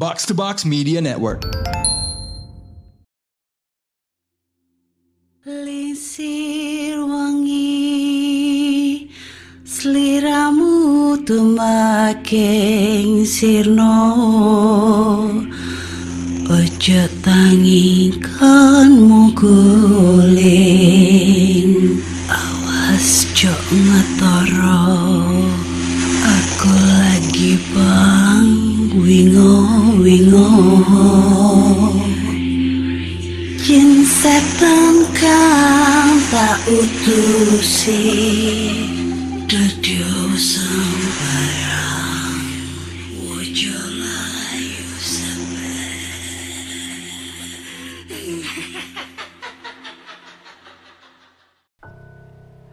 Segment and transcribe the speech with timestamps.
[0.00, 1.42] Box to Box Media Network.
[5.44, 9.10] Lisir wangi
[9.64, 13.92] Seliramu tumaking sirno
[16.48, 21.76] Ojo tangingkanmu guling
[22.32, 25.19] Awas jok ngetoro
[36.30, 38.02] tak utusi
[39.50, 42.38] Dudio sembarang
[43.98, 44.86] layu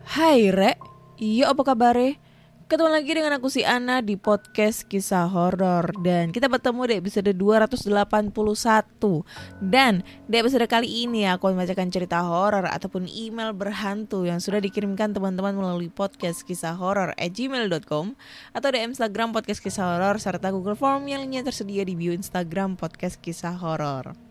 [0.07, 0.77] Hai Rek,
[1.17, 2.26] iya apa kabare?
[2.67, 7.31] Ketemu lagi dengan aku si Ana di podcast kisah horor dan kita bertemu di episode
[7.31, 7.95] 281
[9.63, 14.59] dan di episode kali ini aku akan membacakan cerita horor ataupun email berhantu yang sudah
[14.59, 18.19] dikirimkan teman-teman melalui podcast kisah horor at gmail.com
[18.51, 22.75] atau di Instagram podcast kisah horor serta Google Form yang lainnya tersedia di bio Instagram
[22.75, 24.26] podcast kisah horor.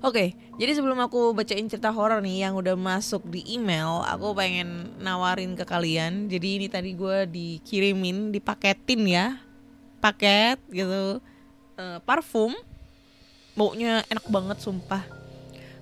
[0.00, 4.96] Oke, jadi sebelum aku bacain cerita horor nih yang udah masuk di email, aku pengen
[4.96, 6.24] nawarin ke kalian.
[6.24, 9.36] Jadi ini tadi gue dikirimin, dipaketin ya,
[10.00, 11.20] paket gitu,
[11.80, 12.52] Eh, parfum,
[13.56, 15.00] baunya enak banget sumpah.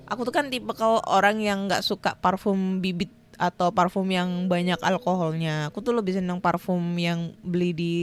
[0.06, 4.78] Aku tuh kan tipe kalau orang yang nggak suka parfum bibit atau parfum yang banyak
[4.78, 5.74] alkoholnya.
[5.74, 7.94] Aku tuh lebih seneng parfum yang beli di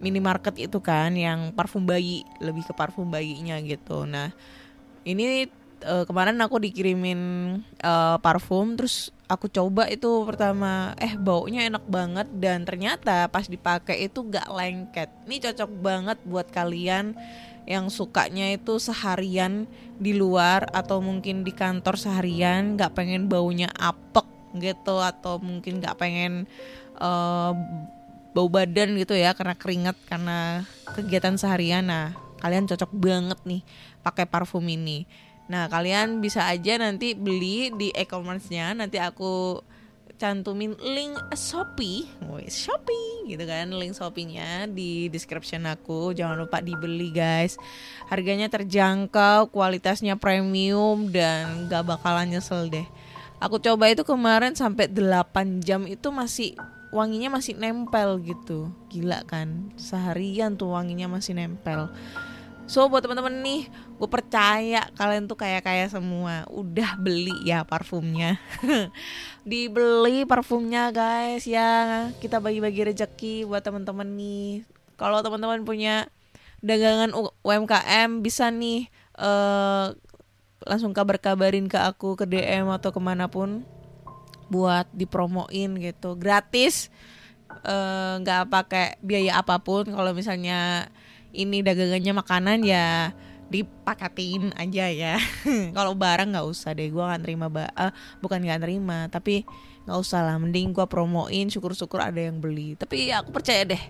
[0.00, 4.08] minimarket itu kan, yang parfum bayi, lebih ke parfum bayinya gitu.
[4.08, 4.32] Nah
[5.08, 5.48] ini
[5.80, 7.20] eh, kemarin aku dikirimin
[7.80, 10.92] eh, parfum terus aku coba itu pertama.
[11.00, 15.08] Eh baunya enak banget dan ternyata pas dipakai itu gak lengket.
[15.24, 17.16] Ini cocok banget buat kalian
[17.68, 19.68] yang sukanya itu seharian
[20.00, 24.24] di luar atau mungkin di kantor seharian gak pengen baunya apek
[24.56, 26.48] gitu atau mungkin gak pengen
[26.96, 27.52] eh,
[28.32, 30.64] bau badan gitu ya karena keringat karena
[30.96, 31.84] kegiatan seharian.
[31.88, 33.62] Nah kalian cocok banget nih
[34.00, 35.08] pakai parfum ini
[35.48, 39.64] nah kalian bisa aja nanti beli di e-commerce-nya nanti aku
[40.18, 42.02] cantumin link Shopee,
[42.50, 46.10] Shopee gitu kan, link Shopee-nya di description aku.
[46.10, 47.54] Jangan lupa dibeli guys.
[48.10, 52.84] Harganya terjangkau, kualitasnya premium dan gak bakalan nyesel deh.
[53.38, 56.58] Aku coba itu kemarin sampai 8 jam itu masih
[56.90, 58.74] wanginya masih nempel gitu.
[58.90, 59.70] Gila kan?
[59.78, 61.86] Seharian tuh wanginya masih nempel.
[62.66, 66.46] So buat teman-teman nih, gue percaya kalian tuh kayak kaya semua.
[66.48, 68.38] Udah beli ya parfumnya.
[69.50, 72.08] Dibeli parfumnya guys ya.
[72.22, 74.62] Kita bagi-bagi rezeki buat teman-teman nih.
[74.94, 76.06] Kalau teman-teman punya
[76.62, 79.86] dagangan UMKM bisa nih eh
[80.66, 83.62] langsung kabar-kabarin ke aku ke DM atau ke mana pun
[84.50, 86.90] buat dipromoin gitu gratis
[87.62, 90.90] eh, nggak pakai biaya apa pun kalau misalnya
[91.30, 93.12] ini dagangannya makanan ya
[93.48, 95.16] dipaketin aja ya.
[95.76, 99.42] Kalau barang nggak usah deh gue nggak terima ba eh, bukan nggak terima tapi
[99.88, 102.76] nggak usah lah mending gue promoin syukur-syukur ada yang beli.
[102.76, 103.80] Tapi ya aku percaya deh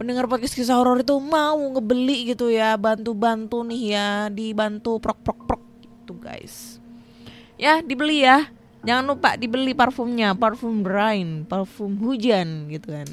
[0.00, 6.16] pendengar podcast kisah horor itu mau ngebeli gitu ya bantu-bantu nih ya dibantu prok-prok-prok gitu
[6.16, 6.80] guys.
[7.60, 8.48] Ya dibeli ya.
[8.82, 13.08] Jangan lupa dibeli parfumnya parfum rain parfum hujan gitu kan.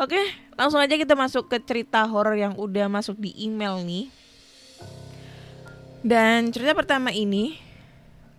[0.00, 0.18] Oke
[0.60, 4.12] langsung aja kita masuk ke cerita horor yang udah masuk di email nih
[6.00, 7.58] dan cerita pertama ini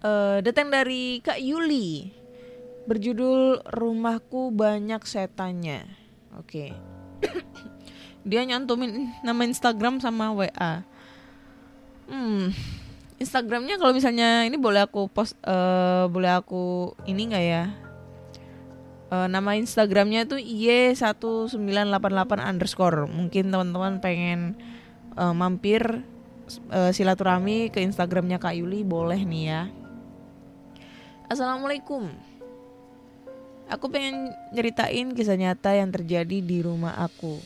[0.04, 2.20] eh, datang dari Kak Yuli.
[2.82, 5.86] Berjudul rumahku banyak setannya.
[6.42, 6.74] Oke.
[8.30, 10.92] Dia nyantumin nama Instagram sama WA
[12.12, 12.52] hmm
[13.22, 17.70] Instagramnya kalau misalnya ini boleh aku post eh, boleh aku ini nggak ya?
[19.14, 23.06] Eh, nama Instagramnya tuh y1988 underscore.
[23.06, 24.58] Mungkin teman-teman pengen
[25.14, 26.02] eh, mampir
[26.58, 29.62] eh, silaturahmi ke Instagramnya Kak Yuli boleh nih ya.
[31.32, 32.12] Assalamualaikum.
[33.72, 37.40] Aku pengen nyeritain kisah nyata yang terjadi di rumah aku.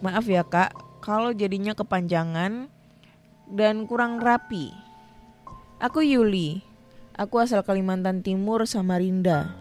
[0.00, 0.72] Maaf ya kak.
[1.04, 2.72] Kalau jadinya kepanjangan
[3.50, 4.72] Dan kurang rapi.
[5.82, 6.62] Aku Yuli.
[7.18, 9.60] Aku asal Kalimantan Timur, Samarinda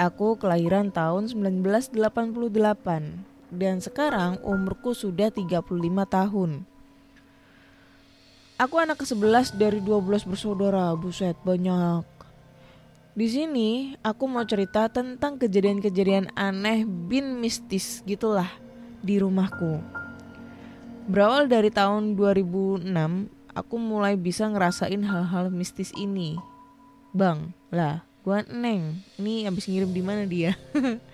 [0.00, 1.94] Aku kelahiran tahun 1988
[3.52, 5.62] dan sekarang umurku sudah 35
[6.08, 6.64] tahun.
[8.62, 12.06] Aku anak ke-11 dari 12 bersaudara, buset banyak.
[13.10, 18.46] Di sini aku mau cerita tentang kejadian-kejadian aneh bin mistis gitulah
[19.02, 19.82] di rumahku.
[21.10, 22.86] Berawal dari tahun 2006,
[23.50, 26.38] aku mulai bisa ngerasain hal-hal mistis ini.
[27.10, 29.02] Bang, lah, gua Neng.
[29.18, 30.54] Ini abis ngirim di mana dia?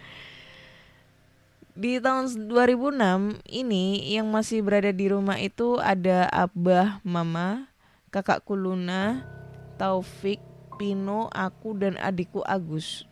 [1.79, 7.71] di tahun 2006 ini yang masih berada di rumah itu ada abah, mama,
[8.11, 9.23] kakakku Luna,
[9.79, 10.43] Taufik,
[10.75, 13.07] Pino, aku dan adikku Agus.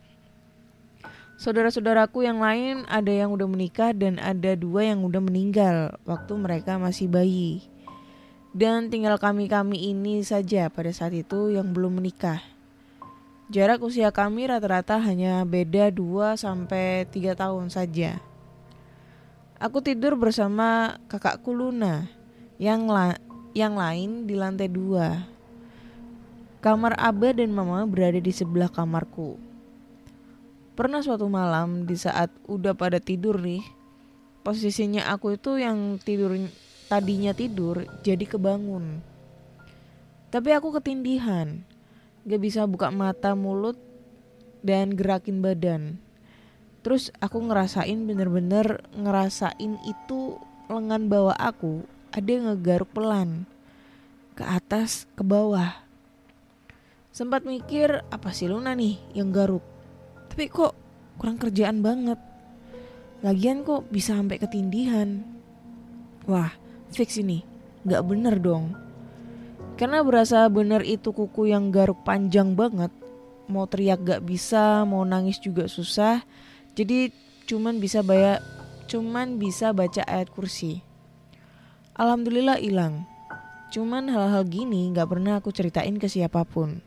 [1.39, 6.75] Saudara-saudaraku yang lain ada yang udah menikah dan ada dua yang udah meninggal waktu mereka
[6.75, 7.63] masih bayi.
[8.51, 12.43] Dan tinggal kami-kami ini saja pada saat itu yang belum menikah.
[13.47, 18.26] Jarak usia kami rata-rata hanya beda 2 sampai 3 tahun saja.
[19.57, 22.05] Aku tidur bersama kakakku Luna
[22.61, 23.17] yang la
[23.57, 25.25] yang lain di lantai dua.
[26.61, 29.41] Kamar Abah dan Mama berada di sebelah kamarku.
[30.77, 33.65] Pernah suatu malam di saat udah pada tidur nih,
[34.45, 36.37] posisinya aku itu yang tidur
[36.85, 39.01] tadinya tidur jadi kebangun.
[40.29, 41.65] Tapi aku ketindihan,
[42.29, 43.81] gak bisa buka mata mulut
[44.61, 45.97] dan gerakin badan.
[46.87, 50.39] Terus aku ngerasain bener-bener ngerasain itu
[50.71, 51.83] lengan bawah aku
[52.15, 53.43] ada yang ngegaruk pelan
[54.39, 55.83] ke atas ke bawah.
[57.11, 59.59] Sempat mikir apa sih Luna nih yang garuk
[60.31, 60.71] tapi kok
[61.19, 62.23] kurang kerjaan banget.
[63.19, 65.27] Lagian kok bisa sampai ketindihan.
[66.23, 66.55] Wah,
[66.95, 67.43] fix ini.
[67.83, 68.71] Gak bener dong.
[69.75, 72.95] Karena berasa bener itu kuku yang garuk panjang banget.
[73.51, 76.23] Mau teriak gak bisa, mau nangis juga susah.
[76.77, 77.09] Jadi
[77.49, 78.45] cuman bisa bayar
[78.85, 80.85] cuman bisa baca ayat kursi.
[81.97, 83.09] Alhamdulillah hilang.
[83.73, 86.79] Cuman hal-hal gini gak pernah aku ceritain ke siapa pun.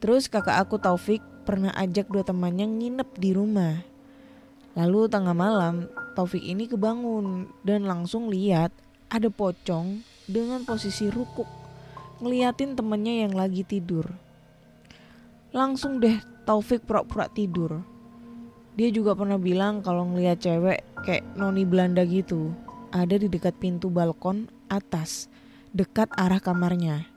[0.00, 3.84] Terus kakak aku Taufik pernah ajak dua temannya nginep di rumah.
[4.72, 8.72] Lalu tengah malam, Taufik ini kebangun dan langsung lihat
[9.12, 11.46] ada pocong dengan posisi rukuk
[12.24, 14.08] ngeliatin temennya yang lagi tidur.
[15.52, 16.16] Langsung deh
[16.48, 17.91] Taufik pura-pura tidur.
[18.72, 22.56] Dia juga pernah bilang kalau ngeliat cewek kayak noni Belanda gitu
[22.88, 25.28] ada di dekat pintu balkon atas
[25.72, 27.08] dekat arah kamarnya.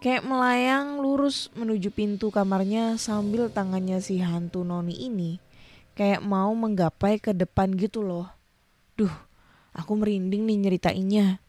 [0.00, 5.40] Kayak melayang lurus menuju pintu kamarnya sambil tangannya si hantu noni ini
[5.96, 8.28] kayak mau menggapai ke depan gitu loh.
[8.94, 9.12] Duh,
[9.72, 11.40] aku merinding nih nyeritainnya.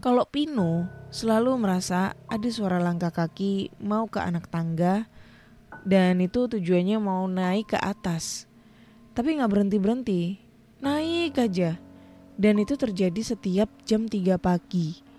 [0.00, 5.04] Kalau Pino selalu merasa ada suara langkah kaki mau ke anak tangga
[5.84, 8.46] dan itu tujuannya mau naik ke atas.
[9.16, 10.38] Tapi nggak berhenti-berhenti,
[10.80, 11.76] naik aja.
[12.40, 15.10] Dan itu terjadi setiap jam 3 pagi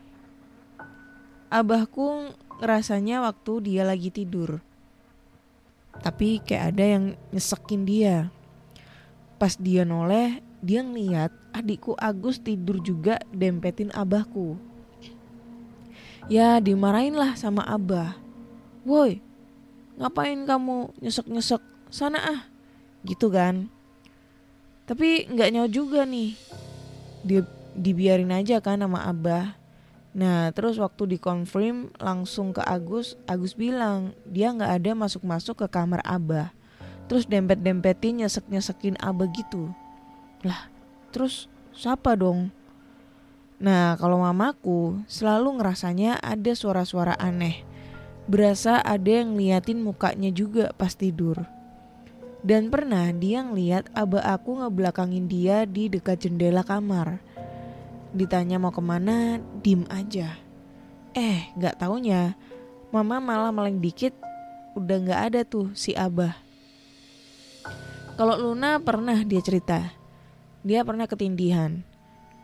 [1.52, 2.32] abahku
[2.64, 4.64] rasanya waktu dia lagi tidur.
[6.00, 7.04] Tapi kayak ada yang
[7.36, 8.32] nyesekin dia.
[9.36, 14.56] Pas dia noleh, dia ngeliat adikku Agus tidur juga dempetin abahku.
[16.32, 18.16] Ya dimarahin lah sama abah.
[18.88, 19.20] Woi,
[20.00, 21.64] ngapain kamu nyesek-nyesek?
[21.92, 22.42] Sana ah.
[23.04, 23.68] Gitu kan.
[24.86, 26.36] Tapi nggak nyawa juga nih.
[27.26, 27.42] Dia
[27.76, 29.62] dibiarin aja kan sama abah
[30.12, 36.04] Nah terus waktu dikonfirm langsung ke Agus, Agus bilang dia nggak ada masuk-masuk ke kamar
[36.04, 36.52] Abah.
[37.08, 39.72] Terus dempet-dempetin nyesek-nyesekin Abah gitu.
[40.44, 40.68] Lah
[41.16, 42.52] terus siapa dong?
[43.56, 47.64] Nah kalau mamaku selalu ngerasanya ada suara-suara aneh.
[48.32, 51.44] Berasa ada yang ngeliatin mukanya juga pas tidur.
[52.40, 57.20] Dan pernah dia ngeliat abah aku ngebelakangin dia di dekat jendela kamar.
[58.16, 60.40] Ditanya mau ke mana, dim aja.
[61.12, 62.40] Eh, gak taunya,
[62.96, 64.16] mama malah maling dikit,
[64.80, 66.32] udah gak ada tuh si Abah.
[68.16, 69.92] Kalau Luna pernah dia cerita,
[70.64, 71.84] dia pernah ketindihan.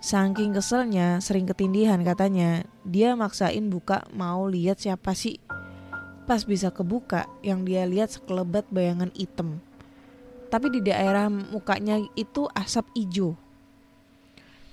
[0.03, 5.39] Saking keselnya sering ketindihan katanya, dia maksain buka mau lihat siapa sih.
[6.27, 9.63] Pas bisa kebuka, yang dia lihat sekelebat bayangan hitam.
[10.51, 13.39] Tapi di daerah mukanya itu asap ijo.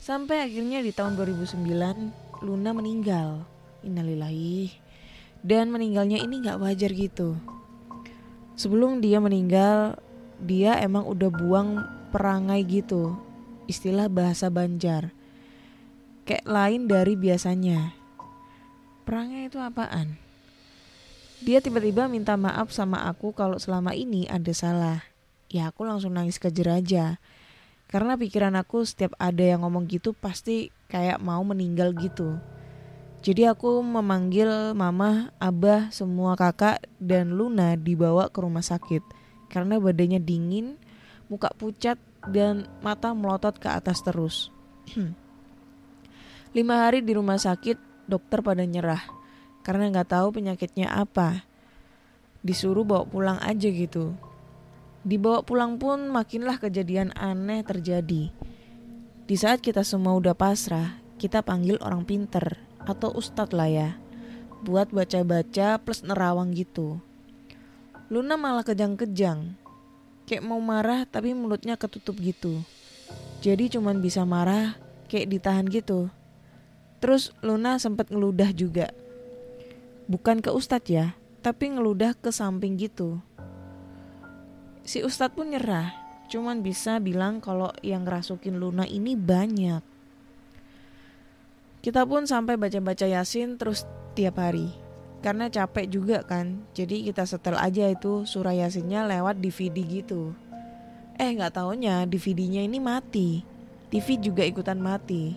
[0.02, 3.46] Sampai akhirnya di tahun 2009 Luna meninggal.
[3.86, 4.74] Innalillahi.
[5.40, 7.38] Dan meninggalnya ini gak wajar gitu.
[8.58, 9.98] Sebelum dia meninggal,
[10.42, 13.14] dia emang udah buang perangai gitu.
[13.70, 15.14] Istilah bahasa Banjar.
[16.26, 17.94] Kayak lain dari biasanya.
[19.06, 20.23] Perangai itu apaan?
[21.44, 25.04] Dia tiba-tiba minta maaf sama aku kalau selama ini ada salah.
[25.52, 27.20] Ya aku langsung nangis kejer aja
[27.92, 32.40] karena pikiran aku setiap ada yang ngomong gitu pasti kayak mau meninggal gitu.
[33.20, 39.04] Jadi aku memanggil mama, abah, semua kakak dan Luna dibawa ke rumah sakit
[39.52, 40.80] karena badannya dingin,
[41.28, 44.48] muka pucat dan mata melotot ke atas terus.
[46.56, 49.23] Lima hari di rumah sakit, dokter pada nyerah
[49.64, 51.48] karena nggak tahu penyakitnya apa.
[52.44, 54.12] Disuruh bawa pulang aja gitu.
[55.00, 58.28] Dibawa pulang pun makinlah kejadian aneh terjadi.
[59.24, 63.88] Di saat kita semua udah pasrah, kita panggil orang pinter atau ustadz lah ya.
[64.60, 67.00] Buat baca-baca plus nerawang gitu.
[68.12, 69.56] Luna malah kejang-kejang.
[70.28, 72.60] Kayak mau marah tapi mulutnya ketutup gitu.
[73.40, 74.76] Jadi cuman bisa marah
[75.08, 76.08] kayak ditahan gitu.
[77.00, 78.88] Terus Luna sempat ngeludah juga.
[80.04, 83.20] Bukan ke Ustadz ya, tapi ngeludah ke samping gitu.
[84.84, 85.96] Si Ustadz pun nyerah,
[86.28, 89.80] cuman bisa bilang kalau yang ngerasukin Luna ini banyak.
[91.80, 94.68] Kita pun sampai baca-baca Yasin terus tiap hari.
[95.24, 100.36] Karena capek juga kan, jadi kita setel aja itu surah Yasinnya lewat DVD gitu.
[101.16, 103.40] Eh nggak taunya DVD-nya ini mati.
[103.88, 105.32] TV juga ikutan mati.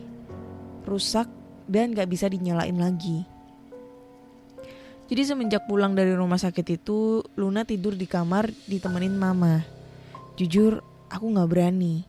[0.84, 1.30] Rusak
[1.70, 3.37] dan gak bisa dinyalain lagi.
[5.08, 9.64] Jadi semenjak pulang dari rumah sakit itu, Luna tidur di kamar ditemenin mama.
[10.36, 12.04] Jujur, aku gak berani.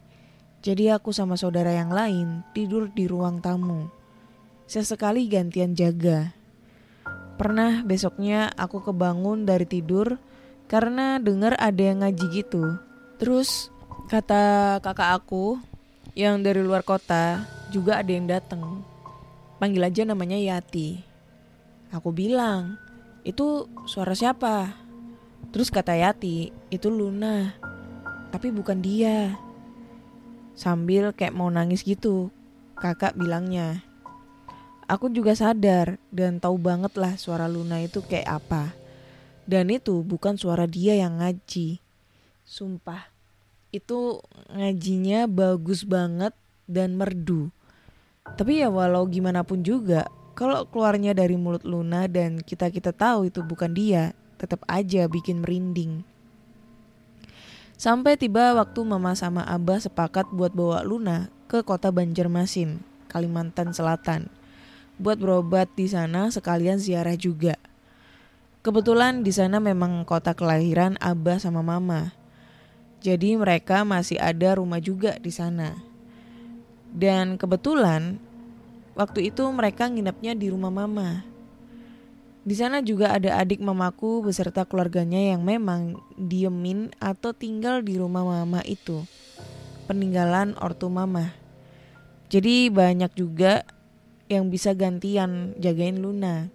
[0.58, 3.86] Jadi aku sama saudara yang lain tidur di ruang tamu.
[4.66, 6.34] Sesekali gantian jaga.
[7.38, 10.18] Pernah besoknya aku kebangun dari tidur
[10.66, 12.82] karena dengar ada yang ngaji gitu.
[13.22, 13.70] Terus
[14.10, 15.62] kata kakak aku
[16.18, 18.82] yang dari luar kota juga ada yang datang
[19.62, 21.02] panggil aja namanya Yati.
[21.94, 22.78] Aku bilang,
[23.24, 24.74] itu suara siapa?
[25.48, 27.56] Terus kata Yati, itu Luna.
[28.28, 29.38] Tapi bukan dia.
[30.58, 32.28] Sambil kayak mau nangis gitu,
[32.76, 33.80] kakak bilangnya.
[34.88, 38.72] Aku juga sadar dan tahu banget lah suara Luna itu kayak apa.
[39.48, 41.80] Dan itu bukan suara dia yang ngaji.
[42.44, 43.08] Sumpah,
[43.72, 44.20] itu
[44.52, 46.32] ngajinya bagus banget
[46.64, 47.52] dan merdu.
[48.36, 53.42] Tapi ya walau gimana pun juga, kalau keluarnya dari mulut Luna dan kita-kita tahu itu
[53.42, 56.06] bukan dia, tetap aja bikin merinding.
[57.74, 62.78] Sampai tiba waktu mama sama abah sepakat buat bawa Luna ke kota Banjarmasin,
[63.10, 64.30] Kalimantan Selatan.
[65.02, 67.58] Buat berobat di sana sekalian ziarah juga.
[68.62, 72.14] Kebetulan di sana memang kota kelahiran abah sama mama.
[73.02, 75.74] Jadi mereka masih ada rumah juga di sana.
[76.94, 78.22] Dan kebetulan
[78.98, 81.22] waktu itu mereka nginepnya di rumah mama.
[82.42, 88.26] Di sana juga ada adik mamaku beserta keluarganya yang memang diemin atau tinggal di rumah
[88.26, 89.06] mama itu.
[89.86, 91.30] Peninggalan ortu mama.
[92.28, 93.62] Jadi banyak juga
[94.28, 96.52] yang bisa gantian jagain Luna.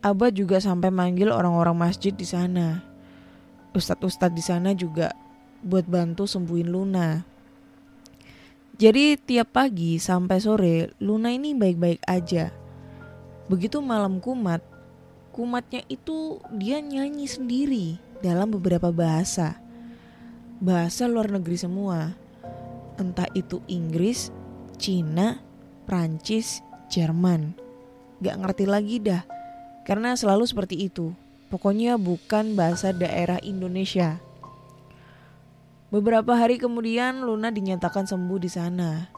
[0.00, 2.80] Abah juga sampai manggil orang-orang masjid di sana.
[3.76, 5.12] Ustadz-ustadz di sana juga
[5.60, 7.37] buat bantu sembuhin Luna.
[8.78, 12.54] Jadi tiap pagi sampai sore Luna ini baik-baik aja.
[13.50, 14.62] Begitu malam kumat,
[15.34, 19.58] kumatnya itu dia nyanyi sendiri dalam beberapa bahasa.
[20.62, 22.14] Bahasa luar negeri semua.
[23.02, 24.30] Entah itu Inggris,
[24.78, 25.42] Cina,
[25.82, 27.58] Prancis, Jerman.
[28.22, 29.26] Gak ngerti lagi dah.
[29.82, 31.10] Karena selalu seperti itu.
[31.50, 34.22] Pokoknya bukan bahasa daerah Indonesia.
[35.88, 39.08] Beberapa hari kemudian Luna dinyatakan sembuh di sana.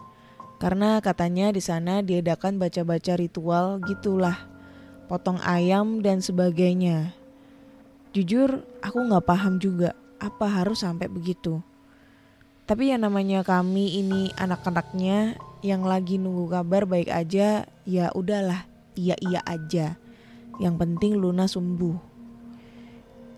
[0.63, 4.39] Karena katanya di sana diadakan baca-baca ritual gitulah.
[5.11, 7.11] Potong ayam dan sebagainya.
[8.15, 11.59] Jujur aku gak paham juga apa harus sampai begitu.
[12.71, 18.63] Tapi yang namanya kami ini anak-anaknya yang lagi nunggu kabar baik aja, ya udahlah,
[18.95, 19.99] iya-iya aja.
[20.63, 22.10] Yang penting Luna sembuh.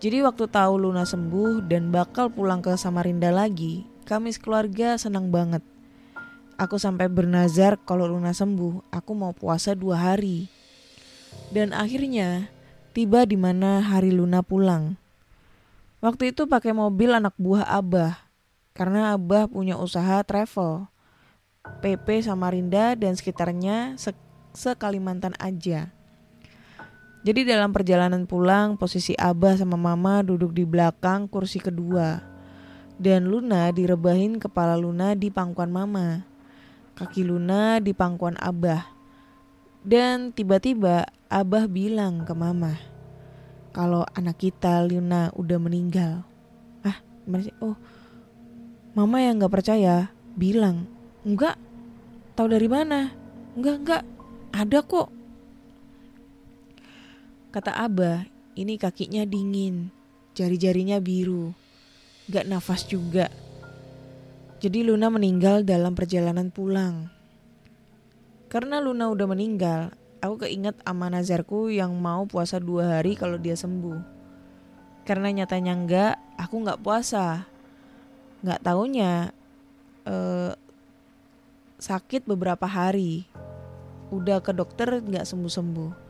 [0.03, 5.63] Jadi waktu tahu Luna sembuh dan bakal pulang ke Samarinda lagi, kami sekeluarga senang banget.
[6.59, 10.51] Aku sampai bernazar kalau Luna sembuh, aku mau puasa dua hari.
[11.55, 12.51] Dan akhirnya
[12.91, 14.99] tiba di mana hari Luna pulang.
[16.03, 18.27] Waktu itu pakai mobil anak buah Abah,
[18.75, 20.91] karena Abah punya usaha travel.
[21.79, 24.11] PP Samarinda dan sekitarnya se,
[24.75, 25.95] Kalimantan aja.
[27.23, 32.19] Jadi dalam perjalanan pulang, posisi Abah sama Mama duduk di belakang kursi kedua.
[32.99, 36.27] Dan Luna direbahin kepala Luna di pangkuan Mama.
[36.99, 38.91] Kaki Luna di pangkuan Abah.
[39.87, 42.75] Dan tiba-tiba Abah bilang ke Mama,
[43.71, 46.27] kalau anak kita Luna udah meninggal.
[46.83, 47.55] Ah, gimana sih?
[47.63, 47.79] Oh,
[48.99, 50.91] Mama yang gak percaya bilang,
[51.23, 51.55] enggak,
[52.35, 53.15] tahu dari mana?
[53.55, 54.03] Enggak, enggak,
[54.51, 55.22] ada kok
[57.53, 58.25] Kata Abah,
[58.57, 59.93] ini kakinya dingin,
[60.33, 61.53] jari-jarinya biru,
[62.33, 63.29] gak nafas juga.
[64.57, 67.13] Jadi Luna meninggal dalam perjalanan pulang.
[68.49, 69.93] Karena Luna udah meninggal,
[70.25, 74.01] aku keinget sama nazarku yang mau puasa dua hari kalau dia sembuh.
[75.05, 77.45] Karena nyatanya enggak, aku nggak puasa.
[78.41, 79.29] Nggak taunya
[80.09, 80.57] eh,
[81.77, 83.29] sakit beberapa hari.
[84.09, 86.02] Udah ke dokter nggak sembuh-sembuh.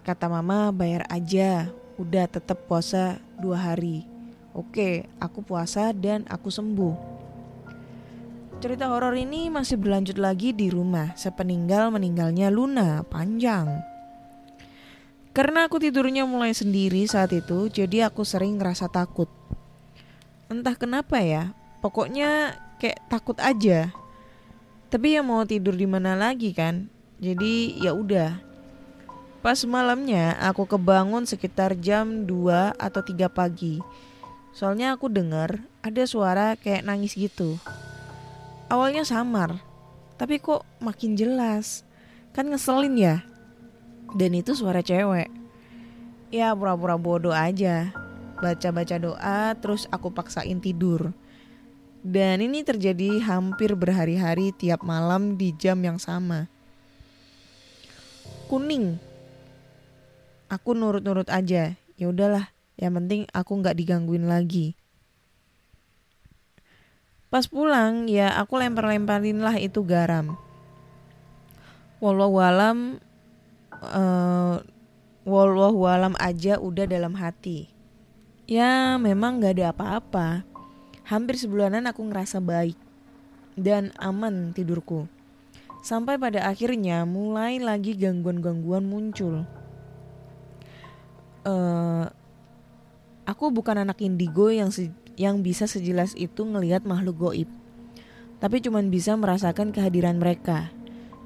[0.00, 1.68] Kata mama bayar aja,
[2.00, 4.08] udah tetap puasa dua hari.
[4.56, 6.96] Oke, aku puasa dan aku sembuh.
[8.60, 13.80] Cerita horor ini masih berlanjut lagi di rumah sepeninggal meninggalnya Luna panjang.
[15.32, 19.30] Karena aku tidurnya mulai sendiri saat itu, jadi aku sering ngerasa takut.
[20.50, 23.94] Entah kenapa ya, pokoknya kayak takut aja.
[24.90, 26.90] Tapi ya mau tidur di mana lagi kan?
[27.22, 28.49] Jadi ya udah.
[29.40, 33.80] Pas malamnya aku kebangun sekitar jam 2 atau 3 pagi.
[34.52, 37.56] Soalnya aku dengar ada suara kayak nangis gitu
[38.70, 39.58] awalnya samar,
[40.14, 41.82] tapi kok makin jelas.
[42.30, 43.16] Kan ngeselin ya.
[44.14, 45.26] Dan itu suara cewek.
[46.30, 47.90] Ya pura-pura bodoh aja.
[48.38, 51.10] Baca-baca doa terus aku paksain tidur.
[52.00, 56.46] Dan ini terjadi hampir berhari-hari tiap malam di jam yang sama.
[58.46, 59.09] Kuning.
[60.50, 61.78] Aku nurut-nurut aja.
[61.94, 64.74] Ya udahlah, yang penting aku nggak digangguin lagi.
[67.30, 70.34] Pas pulang ya aku lempar-lemparin lah itu garam.
[72.02, 72.98] Wallahualam
[73.70, 74.58] uh,
[75.22, 77.70] wallahualam aja udah dalam hati.
[78.50, 80.42] Ya memang gak ada apa-apa.
[81.06, 82.74] Hampir sebulanan aku ngerasa baik
[83.54, 85.06] dan aman tidurku.
[85.86, 89.46] Sampai pada akhirnya mulai lagi gangguan-gangguan muncul.
[91.46, 92.10] Uh,
[93.24, 94.68] aku bukan anak indigo yang
[95.20, 97.48] yang bisa sejelas itu ngelihat makhluk goib.
[98.40, 100.72] Tapi cuman bisa merasakan kehadiran mereka.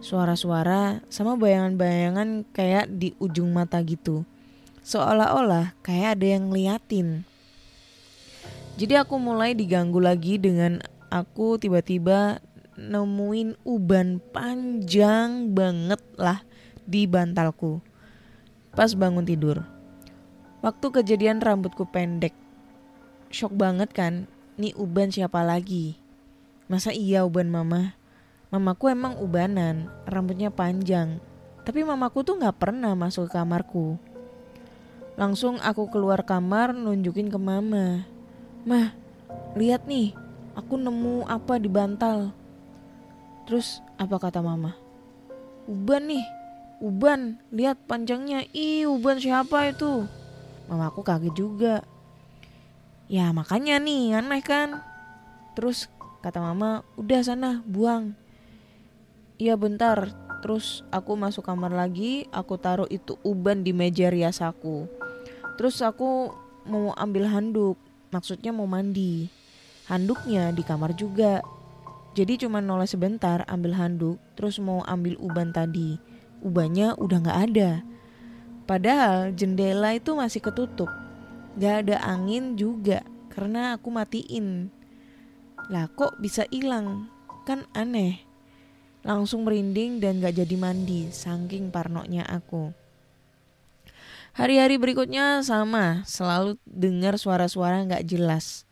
[0.02, 4.26] Suara-suara sama bayangan-bayangan kayak di ujung mata gitu.
[4.84, 7.25] Seolah-olah kayak ada yang ngeliatin.
[8.75, 12.43] Jadi aku mulai diganggu lagi dengan aku tiba-tiba
[12.75, 16.43] nemuin uban panjang banget lah
[16.82, 17.78] di bantalku.
[18.75, 19.74] Pas bangun tidur.
[20.64, 22.32] Waktu kejadian rambutku pendek
[23.34, 24.30] shock banget kan.
[24.54, 25.98] Nih uban siapa lagi?
[26.70, 27.98] Masa iya uban mama?
[28.54, 31.18] Mamaku emang ubanan, rambutnya panjang.
[31.66, 33.98] Tapi mamaku tuh gak pernah masuk ke kamarku.
[35.18, 38.06] Langsung aku keluar kamar nunjukin ke mama.
[38.62, 38.94] Mah,
[39.58, 40.14] lihat nih,
[40.54, 42.30] aku nemu apa di bantal.
[43.50, 44.78] Terus apa kata mama?
[45.66, 46.24] Uban nih,
[46.78, 48.46] uban, lihat panjangnya.
[48.54, 50.06] Ih, uban siapa itu?
[50.68, 51.74] Mamaku kaget juga.
[53.10, 54.80] Ya makanya nih aneh kan.
[55.54, 55.92] Terus
[56.24, 58.16] kata mama, udah sana buang.
[59.36, 60.10] Iya bentar.
[60.44, 64.84] Terus aku masuk kamar lagi, aku taruh itu uban di meja rias aku.
[65.56, 66.32] Terus aku
[66.68, 67.80] mau ambil handuk,
[68.12, 69.28] maksudnya mau mandi.
[69.88, 71.40] Handuknya di kamar juga.
[72.14, 75.96] Jadi cuma noleh sebentar ambil handuk, terus mau ambil uban tadi.
[76.44, 77.70] Ubannya udah gak ada.
[78.64, 80.88] Padahal jendela itu masih ketutup.
[81.60, 84.72] Gak ada angin juga karena aku matiin.
[85.68, 87.12] Lah kok bisa hilang?
[87.44, 88.24] Kan aneh.
[89.04, 92.72] Langsung merinding dan gak jadi mandi saking parnonya aku.
[94.34, 98.64] Hari-hari berikutnya sama, selalu dengar suara-suara gak jelas.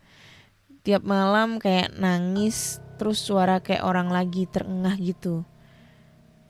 [0.83, 5.47] Tiap malam kayak nangis, terus suara kayak orang lagi terengah gitu.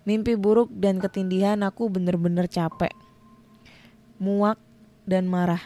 [0.08, 3.03] Mimpi buruk dan ketindihan aku bener-bener capek.
[4.24, 4.56] Muak
[5.04, 5.60] dan marah.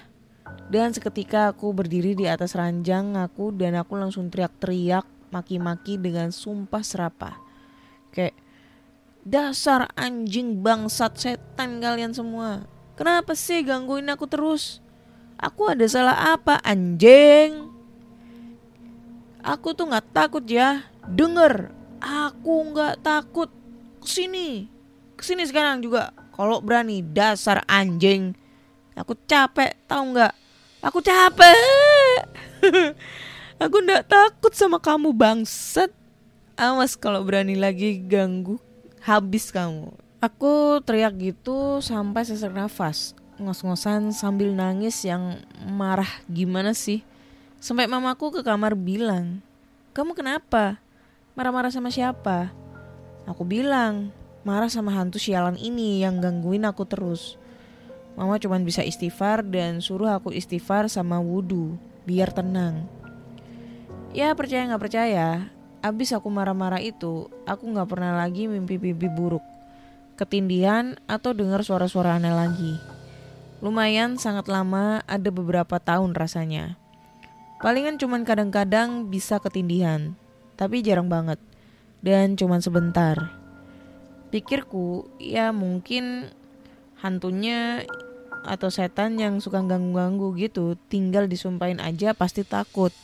[0.74, 6.82] Dan seketika aku berdiri di atas ranjang aku dan aku langsung teriak-teriak maki-maki dengan sumpah
[6.82, 7.38] serapah.
[8.10, 8.34] Kayak
[9.22, 12.66] dasar anjing bangsat setan kalian semua.
[12.98, 14.82] Kenapa sih gangguin aku terus?
[15.38, 17.70] Aku ada salah apa anjing?
[19.46, 20.90] Aku tuh nggak takut ya.
[21.06, 21.70] Denger,
[22.02, 23.54] aku nggak takut.
[24.02, 24.66] Ke sini,
[25.14, 26.10] ke sini sekarang juga.
[26.34, 28.34] Kalau berani dasar anjing.
[28.98, 30.34] Aku capek, tahu nggak?
[30.82, 32.26] Aku capek.
[33.64, 35.94] aku ndak takut sama kamu bangsat.
[36.58, 38.58] Awas kalau berani lagi ganggu,
[39.06, 39.94] habis kamu.
[40.18, 47.06] Aku teriak gitu sampai sesak nafas, ngos-ngosan sambil nangis yang marah gimana sih.
[47.62, 49.46] Sampai mamaku ke kamar bilang,
[49.94, 50.82] kamu kenapa?
[51.38, 52.50] Marah-marah sama siapa?
[53.30, 54.10] Aku bilang,
[54.42, 57.38] marah sama hantu sialan ini yang gangguin aku terus.
[58.18, 61.78] Mama cuma bisa istighfar dan suruh aku istighfar sama wudhu
[62.10, 62.90] biar tenang.
[64.10, 65.54] Ya percaya nggak percaya,
[65.86, 69.46] abis aku marah-marah itu, aku nggak pernah lagi mimpi-mimpi buruk,
[70.18, 72.74] ketindihan atau dengar suara-suara aneh lagi.
[73.62, 76.78] Lumayan sangat lama, ada beberapa tahun rasanya.
[77.62, 80.14] Palingan cuman kadang-kadang bisa ketindihan,
[80.58, 81.38] tapi jarang banget.
[82.02, 83.34] Dan cuman sebentar.
[84.30, 86.30] Pikirku, ya mungkin
[87.02, 87.86] hantunya
[88.48, 92.96] atau setan yang suka ganggu-ganggu gitu, tinggal disumpahin aja pasti takut.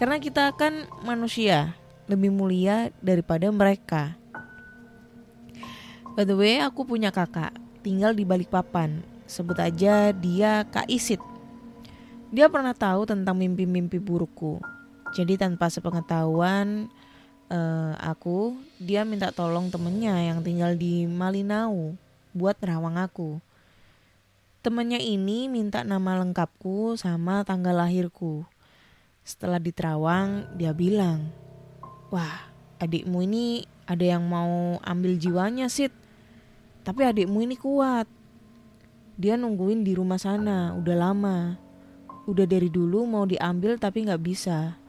[0.00, 1.76] Karena kita kan manusia,
[2.10, 4.16] lebih mulia daripada mereka.
[6.14, 9.04] By the way, aku punya kakak, tinggal di balik papan.
[9.24, 11.18] Sebut aja dia Kak Isit.
[12.30, 14.58] Dia pernah tahu tentang mimpi-mimpi burukku.
[15.14, 16.90] Jadi tanpa sepengetahuan
[17.50, 21.94] eh, aku, dia minta tolong temennya yang tinggal di Malinau
[22.34, 23.38] buat nerawang aku.
[24.64, 28.48] Temennya ini minta nama lengkapku sama tanggal lahirku.
[29.20, 31.28] Setelah diterawang, dia bilang,
[32.08, 32.48] Wah,
[32.80, 35.92] adikmu ini ada yang mau ambil jiwanya, Sid.
[36.80, 38.08] Tapi adikmu ini kuat.
[39.20, 41.60] Dia nungguin di rumah sana, udah lama.
[42.24, 44.80] Udah dari dulu mau diambil tapi nggak bisa.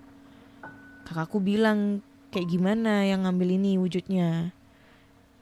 [1.03, 1.99] Kakakku bilang,
[2.31, 4.55] kayak gimana yang ngambil ini wujudnya.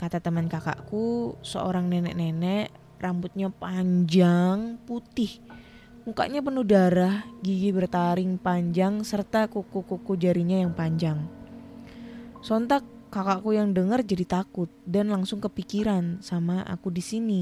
[0.02, 5.42] Kata teman kakakku, seorang nenek-nenek, rambutnya panjang, putih.
[6.04, 11.24] Mukanya penuh darah, gigi bertaring panjang, serta kuku-kuku jarinya yang panjang.
[12.44, 17.42] Sontak kakakku yang dengar jadi takut dan langsung kepikiran sama aku di sini.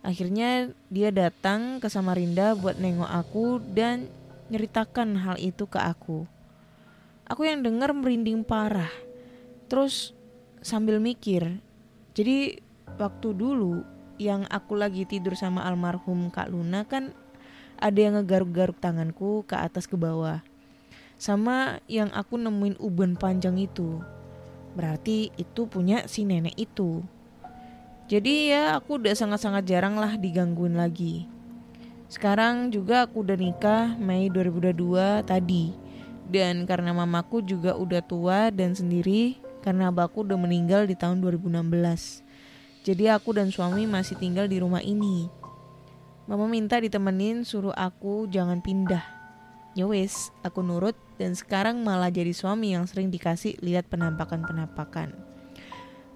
[0.00, 4.08] Akhirnya dia datang ke Samarinda buat nengok aku dan
[4.48, 6.24] nyeritakan hal itu ke aku.
[7.28, 8.88] Aku yang dengar merinding parah.
[9.68, 10.16] Terus
[10.64, 11.60] sambil mikir,
[12.16, 12.56] jadi
[12.96, 13.84] waktu dulu
[14.18, 17.14] yang aku lagi tidur sama almarhum Kak Luna kan
[17.78, 20.42] ada yang ngegaruk-garuk tanganku ke atas ke bawah.
[21.18, 24.02] Sama yang aku nemuin uban panjang itu.
[24.74, 27.02] Berarti itu punya si nenek itu.
[28.10, 31.26] Jadi ya aku udah sangat-sangat jarang lah digangguin lagi.
[32.08, 35.74] Sekarang juga aku udah nikah Mei 2022 tadi.
[36.28, 42.27] Dan karena mamaku juga udah tua dan sendiri karena abahku udah meninggal di tahun 2016.
[42.88, 45.28] Jadi aku dan suami masih tinggal di rumah ini.
[46.24, 49.04] Mama minta ditemenin suruh aku jangan pindah.
[49.76, 55.12] Ya wes, aku nurut dan sekarang malah jadi suami yang sering dikasih lihat penampakan-penampakan.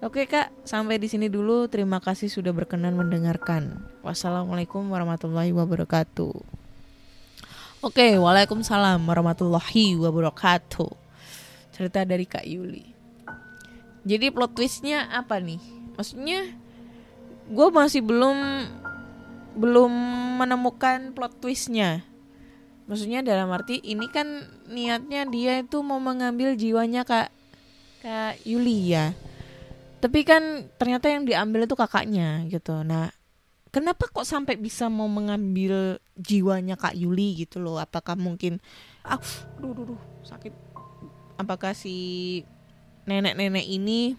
[0.01, 1.69] Oke kak, sampai di sini dulu.
[1.69, 3.85] Terima kasih sudah berkenan mendengarkan.
[4.01, 6.33] Wassalamualaikum warahmatullahi wabarakatuh.
[7.85, 10.89] Oke, waalaikumsalam warahmatullahi wabarakatuh.
[11.77, 12.89] Cerita dari Kak Yuli.
[14.09, 15.61] Jadi plot twistnya apa nih?
[16.01, 16.62] Maksudnya,
[17.51, 18.39] gue masih belum
[19.59, 19.93] belum
[20.41, 22.07] menemukan plot twistnya.
[22.87, 24.27] Maksudnya dalam arti ini kan
[24.69, 27.31] niatnya dia itu mau mengambil jiwanya kak
[28.03, 29.15] kak Yuli ya.
[30.03, 32.83] Tapi kan ternyata yang diambil itu kakaknya gitu.
[32.83, 33.13] Nah
[33.71, 37.79] kenapa kok sampai bisa mau mengambil jiwanya kak Yuli gitu loh?
[37.79, 38.59] Apakah mungkin
[39.07, 39.19] ah
[39.63, 40.53] duh, duh, duh, sakit.
[41.39, 42.43] Apakah si
[43.07, 44.15] nenek-nenek ini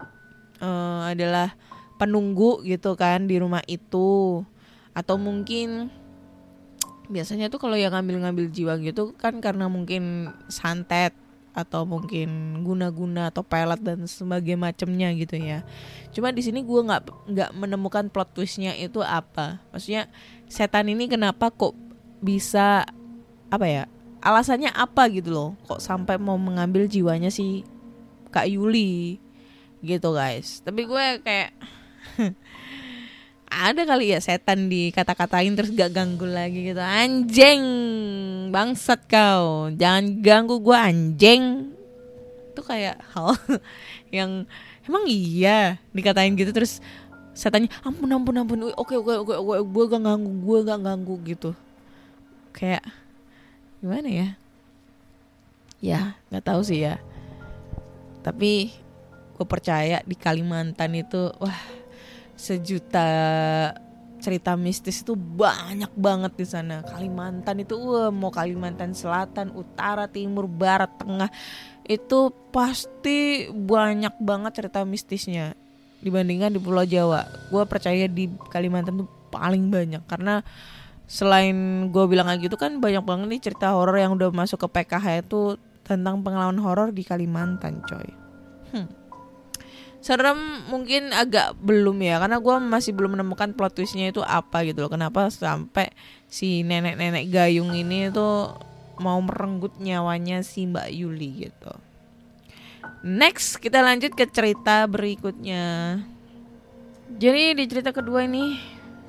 [0.60, 1.56] uh, adalah
[2.02, 4.42] penunggu gitu kan di rumah itu
[4.94, 5.90] atau mungkin
[7.12, 11.14] biasanya tuh kalau yang ngambil-ngambil jiwa gitu kan karena mungkin santet
[11.54, 15.62] atau mungkin guna-guna atau pelet dan sebagai macamnya gitu ya.
[16.10, 19.62] Cuma di sini gue nggak nggak menemukan plot twistnya itu apa.
[19.70, 20.10] Maksudnya
[20.50, 21.78] setan ini kenapa kok
[22.26, 22.90] bisa
[23.54, 23.84] apa ya?
[24.26, 25.50] Alasannya apa gitu loh?
[25.70, 27.62] Kok sampai mau mengambil jiwanya si
[28.34, 29.22] Kak Yuli
[29.86, 30.66] gitu guys.
[30.66, 31.54] Tapi gue kayak
[33.54, 36.82] ada kali ya setan dikata-katain terus gak ganggu lagi gitu.
[36.82, 37.62] Anjing
[38.50, 39.70] bangsat kau.
[39.78, 41.70] Jangan ganggu gue anjing.
[42.54, 43.38] Itu kayak hal
[44.18, 44.50] yang
[44.90, 46.82] emang iya dikatain gitu terus
[47.38, 48.60] setannya ampun ampun ampun.
[48.74, 49.56] Oke oke oke oke.
[49.70, 51.52] Gue gak ganggu gue gak ganggu gitu.
[52.58, 52.86] Kayak
[53.82, 54.30] gimana ya?
[55.84, 56.98] Ya nggak tahu sih ya.
[58.24, 58.74] Tapi
[59.34, 61.83] gue percaya di Kalimantan itu wah
[62.44, 63.08] sejuta
[64.20, 66.84] cerita mistis itu banyak banget di sana.
[66.84, 71.32] Kalimantan itu wah, mau Kalimantan Selatan, Utara, Timur, Barat, Tengah
[71.84, 75.56] itu pasti banyak banget cerita mistisnya
[76.00, 77.28] dibandingkan di Pulau Jawa.
[77.52, 80.40] Gue percaya di Kalimantan tuh paling banyak karena
[81.04, 84.68] selain gue bilang kayak gitu kan banyak banget nih cerita horor yang udah masuk ke
[84.72, 88.08] PKH itu tentang pengalaman horor di Kalimantan, coy.
[88.72, 89.03] Hmm
[90.04, 90.36] serem
[90.68, 94.92] mungkin agak belum ya karena gue masih belum menemukan plot twistnya itu apa gitu loh
[94.92, 95.96] kenapa sampai
[96.28, 98.52] si nenek-nenek gayung ini tuh
[99.00, 101.72] mau merenggut nyawanya si Mbak Yuli gitu
[103.04, 106.00] Next kita lanjut ke cerita berikutnya.
[107.20, 108.56] Jadi di cerita kedua ini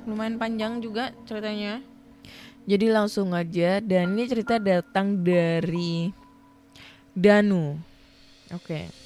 [0.03, 1.79] lumayan panjang juga ceritanya.
[2.67, 6.11] Jadi langsung aja dan ini cerita datang dari
[7.15, 7.79] Danu.
[8.51, 9.04] Oke.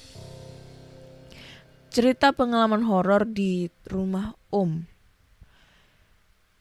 [1.90, 4.86] Cerita pengalaman horor di rumah Om.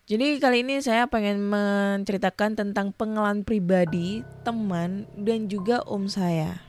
[0.10, 6.65] Jadi kali ini saya pengen menceritakan tentang pengalaman pribadi, teman, dan juga om saya.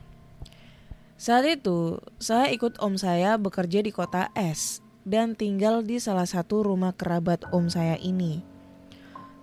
[1.16, 6.60] Saat itu, saya ikut om saya bekerja di kota S dan tinggal di salah satu
[6.60, 8.44] rumah kerabat om saya ini.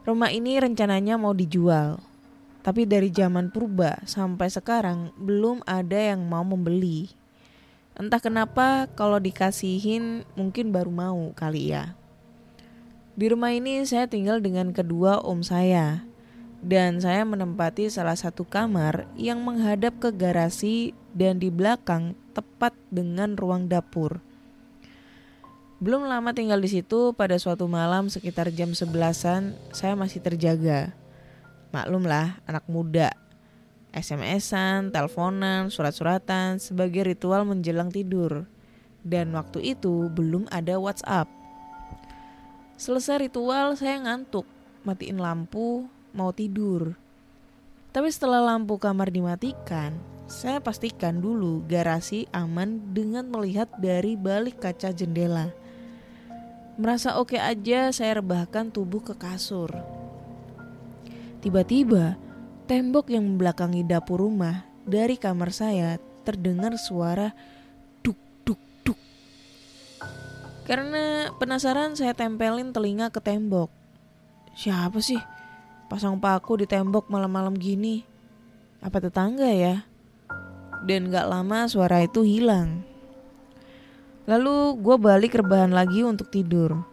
[0.06, 1.98] Rumah ini rencananya mau dijual,
[2.62, 7.26] tapi dari zaman purba sampai sekarang belum ada yang mau membeli.
[7.98, 11.98] Entah kenapa kalau dikasihin mungkin baru mau kali ya.
[13.18, 16.06] Di rumah ini saya tinggal dengan kedua om saya
[16.62, 23.34] dan saya menempati salah satu kamar yang menghadap ke garasi dan di belakang tepat dengan
[23.34, 24.22] ruang dapur.
[25.82, 30.94] Belum lama tinggal di situ pada suatu malam sekitar jam sebelasan saya masih terjaga.
[31.74, 33.27] Maklumlah anak muda.
[33.96, 38.48] SMS-an, teleponan, surat-suratan sebagai ritual menjelang tidur.
[39.08, 41.32] Dan waktu itu belum ada WhatsApp.
[42.78, 44.46] Selesai ritual saya ngantuk,
[44.86, 46.94] matiin lampu, mau tidur.
[47.90, 49.98] Tapi setelah lampu kamar dimatikan,
[50.28, 55.56] saya pastikan dulu garasi aman dengan melihat dari balik kaca jendela.
[56.78, 59.72] Merasa oke aja saya rebahkan tubuh ke kasur.
[61.42, 62.20] Tiba-tiba,
[62.68, 67.32] tembok yang membelakangi dapur rumah dari kamar saya terdengar suara
[70.68, 73.72] Karena penasaran saya tempelin telinga ke tembok.
[74.52, 75.16] Siapa sih
[75.88, 78.04] pasang paku di tembok malam-malam gini?
[78.84, 79.88] Apa tetangga ya?
[80.84, 82.84] Dan gak lama suara itu hilang.
[84.28, 86.84] Lalu gue balik rebahan lagi untuk tidur.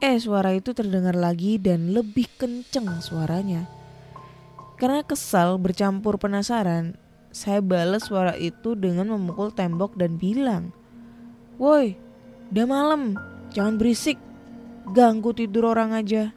[0.00, 3.75] Eh suara itu terdengar lagi dan lebih kenceng suaranya.
[4.76, 7.00] Karena kesal bercampur penasaran,
[7.32, 10.72] saya balas suara itu dengan memukul tembok dan bilang,
[11.56, 11.96] Woi,
[12.46, 13.18] Udah malam,
[13.50, 14.22] jangan berisik.
[14.94, 16.30] Ganggu tidur orang aja.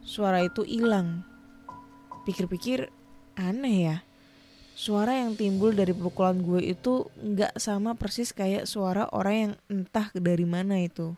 [0.00, 1.28] Suara itu hilang.
[2.24, 2.88] Pikir-pikir
[3.36, 3.96] aneh ya.
[4.72, 10.08] Suara yang timbul dari pukulan gue itu nggak sama persis kayak suara orang yang entah
[10.16, 11.12] dari mana itu.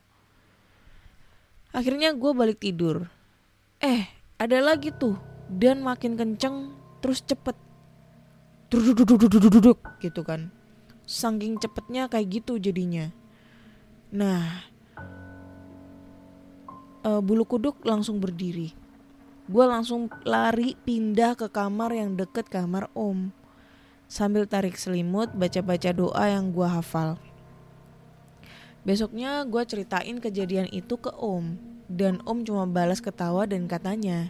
[1.71, 3.07] Akhirnya gue balik tidur.
[3.79, 5.15] Eh, ada lagi tuh.
[5.49, 7.57] Dan makin kenceng, terus cepet.
[8.69, 10.53] Duduk gitu kan.
[11.09, 13.09] Saking cepetnya kayak gitu jadinya.
[14.13, 14.69] Nah,
[17.05, 18.77] uh, bulu kuduk langsung berdiri.
[19.49, 23.33] Gue langsung lari pindah ke kamar yang deket kamar om.
[24.05, 27.17] Sambil tarik selimut, baca-baca doa yang gue hafal.
[28.85, 31.57] Besoknya gue ceritain kejadian itu ke om.
[31.89, 34.29] Dan om cuma balas ketawa dan katanya,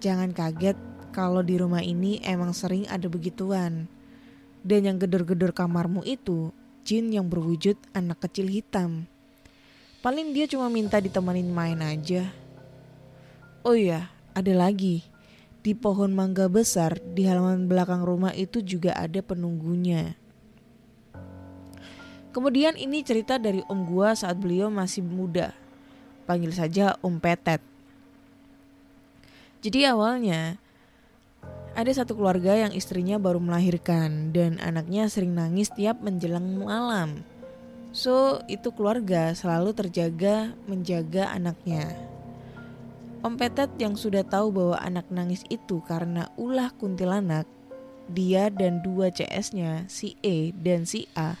[0.00, 0.80] Jangan kaget
[1.12, 3.84] kalau di rumah ini emang sering ada begituan.
[4.64, 6.56] Dan yang gedor-gedor kamarmu itu
[6.88, 9.04] jin yang berwujud anak kecil hitam.
[10.00, 12.32] Paling dia cuma minta ditemenin main aja.
[13.60, 15.04] Oh iya, ada lagi.
[15.60, 20.16] Di pohon mangga besar di halaman belakang rumah itu juga ada penunggunya.
[22.32, 25.52] Kemudian ini cerita dari om gua saat beliau masih muda.
[26.24, 27.69] Panggil saja Om Petet.
[29.60, 30.56] Jadi awalnya
[31.76, 37.20] ada satu keluarga yang istrinya baru melahirkan dan anaknya sering nangis tiap menjelang malam.
[37.90, 41.90] So, itu keluarga selalu terjaga menjaga anaknya.
[43.20, 47.44] Om Petet yang sudah tahu bahwa anak nangis itu karena ulah kuntilanak,
[48.08, 51.36] dia dan dua CS-nya, si E dan si A,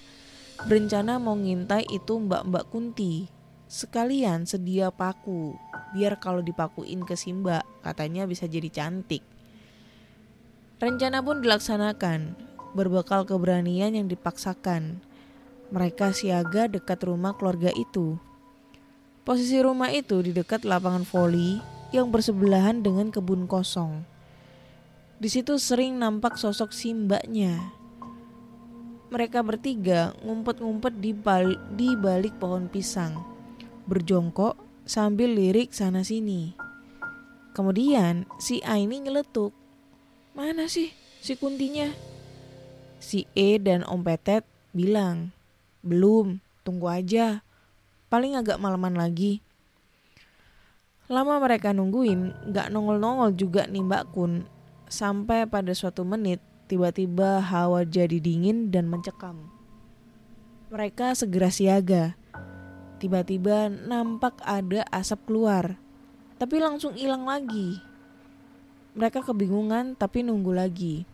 [0.68, 3.32] berencana mau ngintai itu mbak-mbak Kunti.
[3.70, 5.54] Sekalian sedia paku,
[5.94, 9.22] biar kalau dipakuin ke si mbak, katanya bisa jadi cantik.
[10.80, 12.38] Rencana pun dilaksanakan,
[12.72, 15.02] berbekal keberanian yang dipaksakan.
[15.70, 18.18] Mereka siaga dekat rumah keluarga itu.
[19.22, 21.60] Posisi rumah itu di dekat lapangan voli
[21.94, 24.02] yang bersebelahan dengan kebun kosong.
[25.20, 27.60] Di situ sering nampak sosok si mbaknya.
[29.12, 31.12] Mereka bertiga ngumpet-ngumpet di,
[31.76, 33.20] di balik pohon pisang,
[33.84, 36.58] berjongkok sambil lirik sana sini.
[37.54, 39.54] Kemudian si A ini nyeletuk
[40.34, 41.90] Mana sih si kuntinya?
[43.02, 45.34] Si E dan Om Petet bilang,
[45.82, 47.42] belum, tunggu aja.
[48.06, 49.42] Paling agak malaman lagi.
[51.10, 54.46] Lama mereka nungguin, gak nongol-nongol juga nih Mbak Kun.
[54.86, 56.38] Sampai pada suatu menit,
[56.70, 59.50] tiba-tiba hawa jadi dingin dan mencekam.
[60.70, 62.19] Mereka segera siaga.
[63.00, 65.80] Tiba-tiba nampak ada asap keluar,
[66.36, 67.80] tapi langsung hilang lagi.
[68.92, 71.08] Mereka kebingungan tapi nunggu lagi.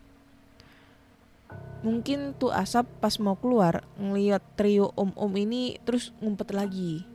[1.87, 7.07] Mungkin tuh asap pas mau keluar ngeliat trio om-om ini terus ngumpet lagi.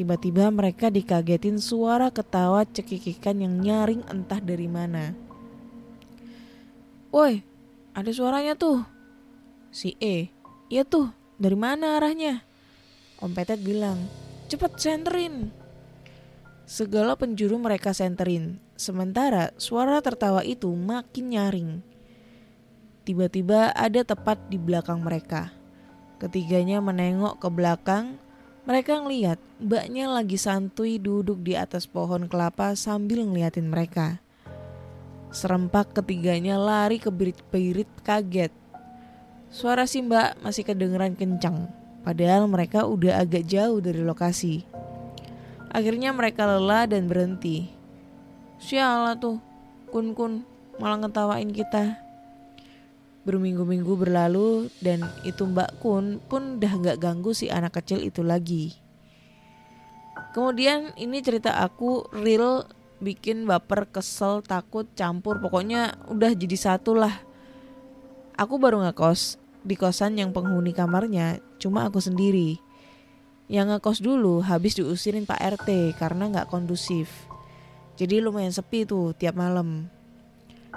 [0.00, 5.12] Tiba-tiba mereka dikagetin suara ketawa cekikikan yang nyaring entah dari mana.
[7.12, 7.44] Woi,
[7.92, 8.80] ada suaranya tuh.
[9.68, 10.32] Si E,
[10.72, 12.47] iya tuh, dari mana arahnya?
[13.18, 13.98] Om Petet bilang,
[14.46, 15.50] cepet senterin.
[16.70, 21.70] Segala penjuru mereka senterin, sementara suara tertawa itu makin nyaring.
[23.02, 25.50] Tiba-tiba ada tepat di belakang mereka.
[26.22, 28.22] Ketiganya menengok ke belakang,
[28.68, 34.22] mereka ngeliat mbaknya lagi santuy duduk di atas pohon kelapa sambil ngeliatin mereka.
[35.34, 38.54] Serempak ketiganya lari ke birit-birit kaget.
[39.50, 41.77] Suara si mbak masih kedengeran kencang,
[42.08, 44.64] padahal mereka udah agak jauh dari lokasi.
[45.68, 47.68] Akhirnya mereka lelah dan berhenti.
[48.56, 49.36] Sialah tuh,
[49.92, 50.40] kun-kun
[50.80, 52.00] malah ngetawain kita.
[53.28, 58.72] Berminggu-minggu berlalu dan itu Mbak Kun pun udah gak ganggu si anak kecil itu lagi.
[60.32, 62.64] Kemudian ini cerita aku real
[63.04, 67.12] bikin baper, kesel, takut, campur, pokoknya udah jadi satu lah.
[68.40, 69.36] Aku baru ngekos
[69.68, 72.56] di kosan yang penghuni kamarnya cuma aku sendiri.
[73.52, 77.28] Yang ngekos dulu habis diusirin Pak RT karena nggak kondusif.
[78.00, 79.92] Jadi lumayan sepi tuh tiap malam.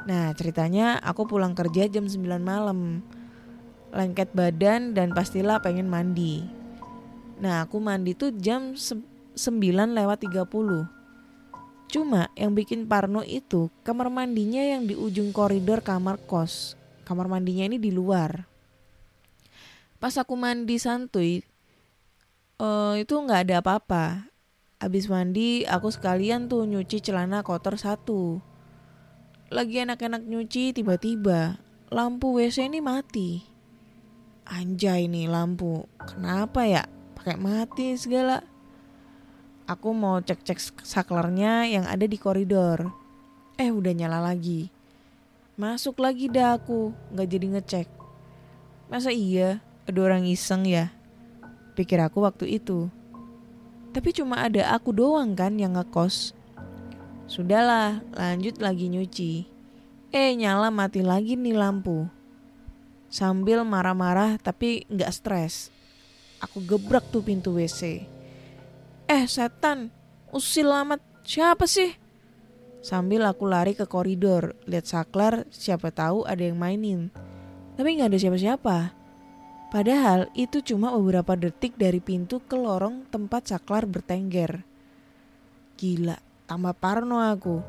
[0.06, 3.06] Nah ceritanya aku pulang kerja jam 9 malam
[3.94, 6.42] Lengket badan dan pastilah pengen mandi
[7.38, 9.38] Nah aku mandi tuh jam 9
[9.94, 10.48] lewat 30
[11.92, 17.68] Cuma yang bikin parno itu kamar mandinya yang di ujung koridor kamar kos Kamar mandinya
[17.68, 18.51] ini di luar
[20.02, 21.46] Pas aku mandi santuy
[22.58, 24.34] uh, Itu gak ada apa-apa
[24.82, 28.42] Abis mandi aku sekalian tuh nyuci celana kotor satu
[29.52, 31.60] lagi enak-enak nyuci tiba-tiba
[31.92, 33.44] lampu WC ini mati.
[34.48, 35.84] Anjay nih lampu.
[36.00, 36.88] Kenapa ya?
[37.20, 38.48] Pakai mati segala.
[39.68, 42.96] Aku mau cek-cek saklarnya yang ada di koridor.
[43.60, 44.72] Eh udah nyala lagi.
[45.60, 47.88] Masuk lagi dah aku, nggak jadi ngecek.
[48.88, 50.94] Masa iya ada orang iseng ya?
[51.74, 52.92] Pikir aku waktu itu.
[53.92, 56.32] Tapi cuma ada aku doang kan yang ngekos.
[57.28, 59.48] Sudahlah, lanjut lagi nyuci.
[60.12, 62.08] Eh, nyala mati lagi nih lampu.
[63.12, 65.72] Sambil marah-marah tapi nggak stres.
[66.44, 68.04] Aku gebrak tuh pintu WC.
[69.08, 69.92] Eh, setan,
[70.32, 71.04] usil amat.
[71.22, 71.96] Siapa sih?
[72.82, 77.14] Sambil aku lari ke koridor, lihat saklar, siapa tahu ada yang mainin.
[77.78, 78.78] Tapi nggak ada siapa-siapa.
[79.72, 84.68] Padahal itu cuma beberapa detik dari pintu ke lorong tempat saklar bertengger.
[85.80, 87.64] Gila, tambah parno aku.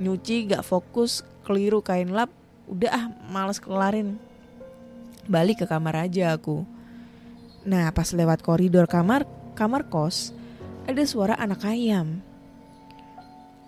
[0.00, 2.32] Nyuci gak fokus, keliru kain lap,
[2.72, 4.16] udah ah males kelarin.
[5.28, 6.64] Balik ke kamar aja aku.
[7.68, 10.32] Nah pas lewat koridor kamar, kamar kos,
[10.88, 12.24] ada suara anak ayam.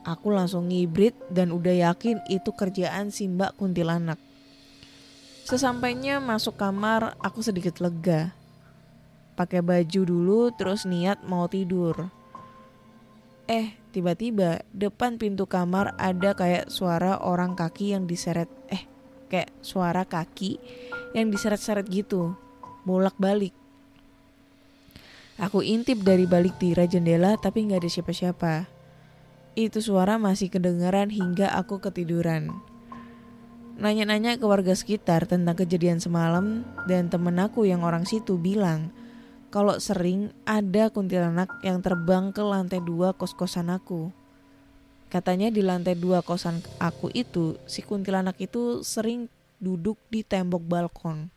[0.08, 4.16] Aku langsung ngibrit dan udah yakin itu kerjaan si mbak kuntilanak.
[5.50, 8.30] Sesampainya masuk kamar, aku sedikit lega.
[9.34, 12.06] Pakai baju dulu terus niat mau tidur.
[13.50, 18.86] Eh, tiba-tiba depan pintu kamar ada kayak suara orang kaki yang diseret eh
[19.26, 20.62] kayak suara kaki
[21.18, 22.38] yang diseret-seret gitu
[22.86, 23.50] bolak-balik
[25.42, 28.54] aku intip dari balik tirai jendela tapi nggak ada siapa-siapa
[29.58, 32.54] itu suara masih kedengaran hingga aku ketiduran
[33.80, 38.92] nanya-nanya ke warga sekitar tentang kejadian semalam dan temen aku yang orang situ bilang
[39.50, 44.14] kalau sering ada kuntilanak yang terbang ke lantai dua kos-kosan aku.
[45.10, 49.26] Katanya di lantai dua kosan aku itu, si kuntilanak itu sering
[49.58, 51.34] duduk di tembok balkon.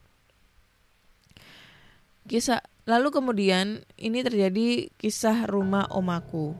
[2.29, 6.53] Kisah lalu kemudian ini terjadi kisah rumah omaku.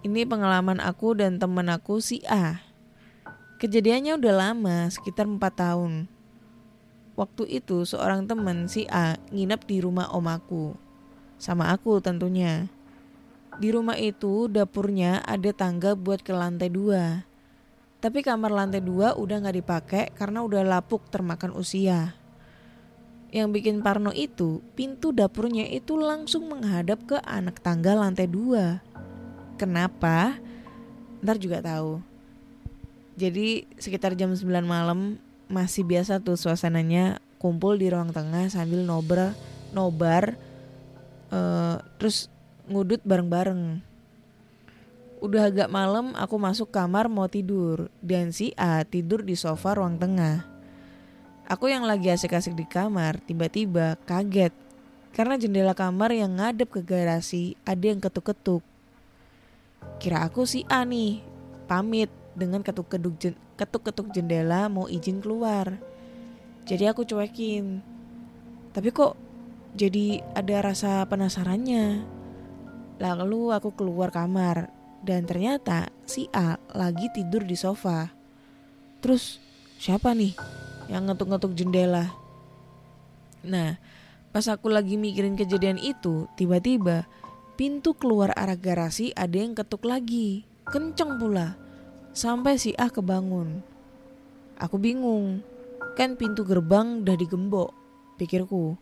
[0.00, 2.63] Ini pengalaman aku dan temen aku si A.
[3.54, 6.10] Kejadiannya udah lama, sekitar 4 tahun.
[7.14, 10.74] Waktu itu seorang teman si A nginep di rumah om aku.
[11.38, 12.66] Sama aku tentunya.
[13.62, 17.22] Di rumah itu dapurnya ada tangga buat ke lantai dua.
[18.02, 22.18] Tapi kamar lantai dua udah gak dipakai karena udah lapuk termakan usia.
[23.30, 28.82] Yang bikin Parno itu, pintu dapurnya itu langsung menghadap ke anak tangga lantai dua.
[29.54, 30.38] Kenapa?
[31.22, 32.13] Ntar juga tahu.
[33.14, 39.36] Jadi sekitar jam 9 malam masih biasa tuh suasananya kumpul di ruang tengah sambil nobar
[39.70, 40.34] nobar
[41.30, 42.32] eh, terus
[42.66, 43.84] ngudut bareng-bareng.
[45.22, 49.96] Udah agak malam aku masuk kamar mau tidur dan si A tidur di sofa ruang
[49.96, 50.44] tengah.
[51.44, 54.52] Aku yang lagi asik-asik di kamar tiba-tiba kaget
[55.12, 58.64] karena jendela kamar yang ngadep ke garasi ada yang ketuk-ketuk.
[60.00, 61.20] Kira aku si A nih
[61.68, 65.78] pamit dengan ketuk-ketuk ketuk-ketuk jendela mau izin keluar.
[66.66, 67.80] Jadi aku cuekin.
[68.74, 69.14] Tapi kok
[69.74, 72.02] jadi ada rasa penasarannya.
[72.98, 74.70] Lalu aku keluar kamar
[75.02, 78.10] dan ternyata si A lagi tidur di sofa.
[79.02, 79.42] Terus
[79.78, 80.34] siapa nih
[80.88, 82.08] yang ngetuk-ngetuk jendela?
[83.44, 83.76] Nah,
[84.32, 87.04] pas aku lagi mikirin kejadian itu, tiba-tiba
[87.60, 90.48] pintu keluar arah garasi ada yang ketuk lagi.
[90.64, 91.63] Kenceng pula.
[92.14, 93.58] Sampai si A kebangun.
[94.62, 95.42] Aku bingung.
[95.98, 97.74] Kan pintu gerbang udah digembok,
[98.22, 98.78] pikirku.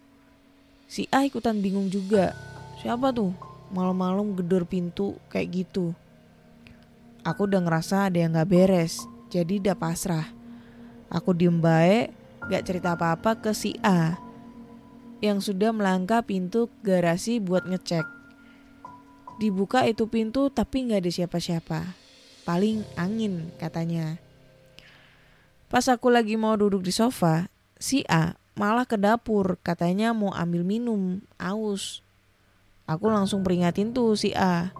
[0.84, 2.36] Si A ikutan bingung juga.
[2.84, 3.32] Siapa tuh?
[3.72, 5.96] Malam-malam gedor pintu kayak gitu.
[7.24, 9.00] Aku udah ngerasa ada yang gak beres,
[9.32, 10.28] jadi udah pasrah.
[11.08, 12.12] Aku diem baik,
[12.52, 14.20] gak cerita apa-apa ke si A
[15.24, 18.04] yang sudah melangkah pintu garasi buat ngecek.
[19.40, 22.01] Dibuka itu pintu tapi gak ada siapa-siapa.
[22.42, 24.18] Paling angin katanya.
[25.70, 30.66] Pas aku lagi mau duduk di sofa, si A malah ke dapur katanya mau ambil
[30.66, 32.04] minum, aus.
[32.84, 34.74] Aku langsung peringatin tuh si A.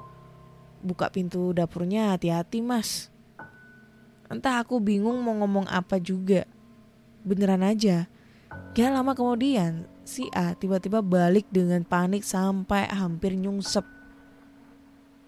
[0.82, 3.08] Buka pintu dapurnya hati-hati mas.
[4.26, 6.44] Entah aku bingung mau ngomong apa juga.
[7.22, 8.10] Beneran aja.
[8.74, 13.86] Gak lama kemudian si A tiba-tiba balik dengan panik sampai hampir nyungsep.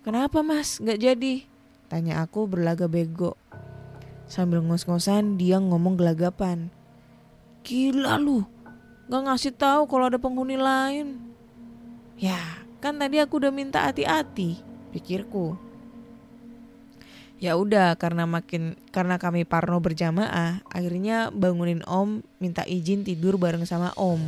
[0.02, 1.53] Kenapa mas gak jadi?
[1.88, 3.36] Tanya aku berlaga bego.
[4.24, 6.72] Sambil ngos-ngosan dia ngomong gelagapan.
[7.64, 8.44] Gila lu,
[9.08, 11.20] gak ngasih tahu kalau ada penghuni lain.
[12.16, 12.40] Ya,
[12.80, 14.60] kan tadi aku udah minta hati-hati,
[14.92, 15.56] pikirku.
[17.42, 23.68] Ya udah, karena makin karena kami parno berjamaah, akhirnya bangunin Om minta izin tidur bareng
[23.68, 24.22] sama Om.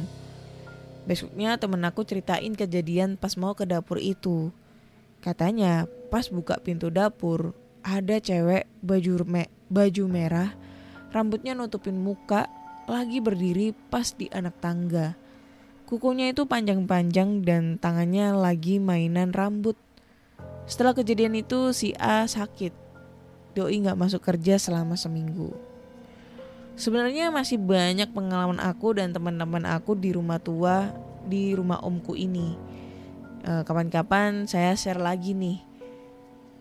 [1.06, 4.50] Besoknya temen aku ceritain kejadian pas mau ke dapur itu.
[5.26, 7.50] Katanya pas buka pintu dapur
[7.82, 10.54] ada cewek baju me baju merah,
[11.10, 12.46] rambutnya nutupin muka,
[12.86, 15.18] lagi berdiri pas di anak tangga.
[15.90, 19.74] Kukunya itu panjang-panjang dan tangannya lagi mainan rambut.
[20.70, 22.70] Setelah kejadian itu si A sakit.
[23.58, 25.50] Doi nggak masuk kerja selama seminggu.
[26.78, 30.94] Sebenarnya masih banyak pengalaman aku dan teman-teman aku di rumah tua
[31.26, 32.75] di rumah omku ini.
[33.46, 35.62] Eh, Kapan-kapan saya share lagi nih.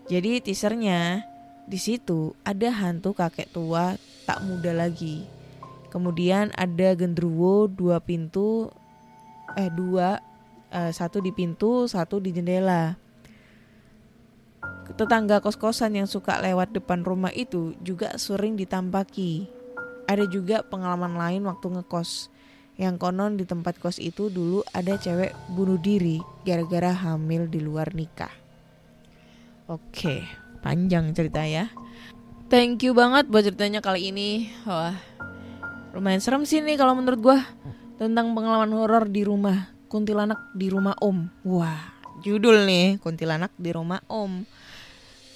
[0.05, 1.25] Jadi teasernya
[1.65, 3.97] di situ ada hantu kakek tua
[4.29, 5.25] tak muda lagi.
[5.89, 8.69] Kemudian ada gendruwo dua pintu,
[9.57, 10.21] eh dua,
[10.69, 12.93] eh, satu di pintu, satu di jendela.
[14.93, 19.49] Tetangga kos-kosan yang suka lewat depan rumah itu juga sering ditampaki.
[20.05, 22.29] Ada juga pengalaman lain waktu ngekos.
[22.75, 27.95] Yang konon di tempat kos itu dulu ada cewek bunuh diri gara-gara hamil di luar
[27.95, 28.31] nikah.
[29.71, 30.27] Oke,
[30.59, 31.71] panjang cerita ya.
[32.51, 34.51] Thank you banget buat ceritanya kali ini.
[34.67, 34.93] Wah,
[35.95, 37.39] lumayan serem sih nih kalau menurut gua
[37.95, 41.31] tentang pengalaman horor di rumah kuntilanak di rumah om.
[41.47, 44.43] Wah, judul nih kuntilanak di rumah om.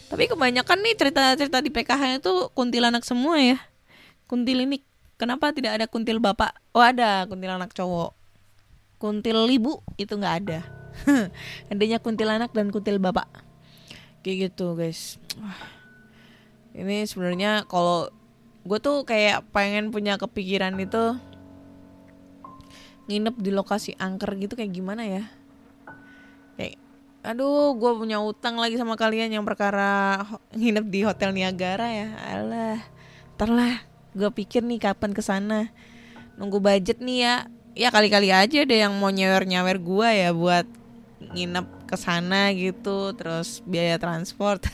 [0.09, 3.57] Tapi kebanyakan nih cerita-cerita di PKH itu kuntilanak semua ya.
[4.27, 4.88] Kuntilinik.
[5.19, 6.55] Kenapa tidak ada kuntil bapak?
[6.71, 8.15] Oh ada kuntilanak cowok.
[9.03, 10.63] Kuntil ibu itu nggak ada.
[11.71, 13.27] Adanya kuntilanak dan kuntil bapak.
[14.23, 15.19] Kayak gitu guys.
[16.71, 18.07] Ini sebenarnya kalau
[18.63, 21.19] gue tuh kayak pengen punya kepikiran itu
[23.11, 25.23] nginep di lokasi angker gitu kayak gimana ya?
[26.55, 26.79] Kayak
[27.27, 30.23] aduh gue punya utang lagi sama kalian yang perkara
[30.59, 32.07] nginep di hotel Niagara ya.
[32.23, 32.79] Alah,
[33.35, 33.51] ntar
[34.13, 35.69] gue pikir nih kapan ke sana.
[36.39, 37.35] Nunggu budget nih ya.
[37.77, 40.67] Ya kali-kali aja deh yang mau nyewer-nyewer gue ya buat
[41.35, 43.13] nginep ke sana gitu.
[43.13, 44.65] Terus biaya transport.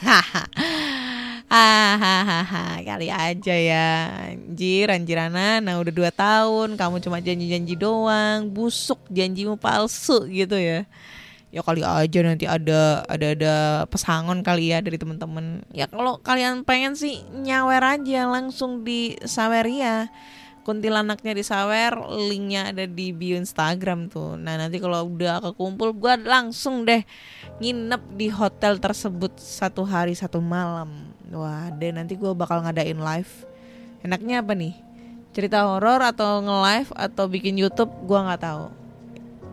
[1.45, 3.87] Hahaha kali aja ya.
[4.33, 5.61] Anjir anjirana.
[5.61, 6.79] Nah udah dua tahun.
[6.79, 8.49] Kamu cuma janji-janji doang.
[8.49, 10.87] Busuk janjimu palsu gitu ya
[11.55, 13.55] ya kali aja nanti ada ada ada
[13.87, 15.63] pesangon kali ya dari temen-temen.
[15.71, 20.11] Ya kalau kalian pengen sih nyawer aja langsung di Saweria.
[20.67, 24.35] Kuntilanaknya disawer linknya ada di bio Instagram tuh.
[24.35, 27.05] Nah nanti kalau udah kekumpul gue langsung deh
[27.63, 31.07] nginep di hotel tersebut satu hari satu malam.
[31.31, 33.31] Wah deh nanti gue bakal ngadain live.
[34.03, 34.75] Enaknya apa nih?
[35.31, 37.93] Cerita horor atau nge-live atau bikin YouTube?
[38.03, 38.84] Gue nggak tahu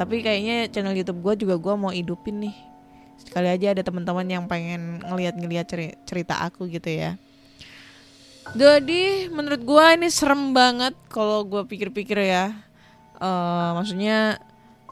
[0.02, 2.56] tapi kayaknya channel YouTube gue juga gue mau hidupin nih
[3.22, 5.70] sekali aja ada teman-teman yang pengen ngeliat-ngeliat
[6.02, 7.14] cerita aku gitu ya
[8.50, 12.50] jadi menurut gue ini serem banget kalau gue pikir-pikir ya.
[13.22, 14.42] Uh, maksudnya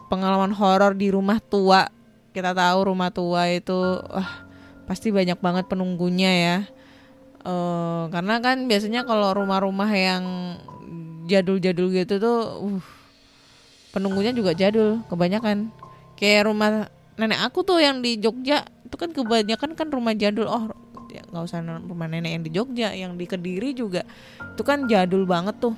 [0.07, 1.91] pengalaman horor di rumah tua.
[2.31, 3.75] Kita tahu rumah tua itu
[4.07, 4.47] wah
[4.87, 6.59] pasti banyak banget penunggunya ya.
[7.43, 10.25] Uh, karena kan biasanya kalau rumah-rumah yang
[11.27, 12.83] jadul-jadul gitu tuh uh,
[13.91, 15.71] penunggunya juga jadul kebanyakan.
[16.19, 20.49] Kayak rumah nenek aku tuh yang di Jogja itu kan kebanyakan kan rumah jadul.
[20.49, 20.71] Oh
[21.11, 24.07] ya usah rumah nenek yang di Jogja yang di Kediri juga.
[24.55, 25.75] Itu kan jadul banget tuh.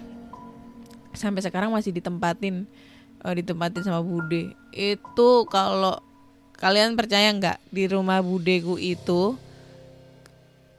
[1.12, 2.64] Sampai sekarang masih ditempatin
[3.24, 4.52] uh, ditempatin sama bude.
[4.72, 5.98] Itu kalau
[6.58, 9.34] kalian percaya nggak di rumah budeku itu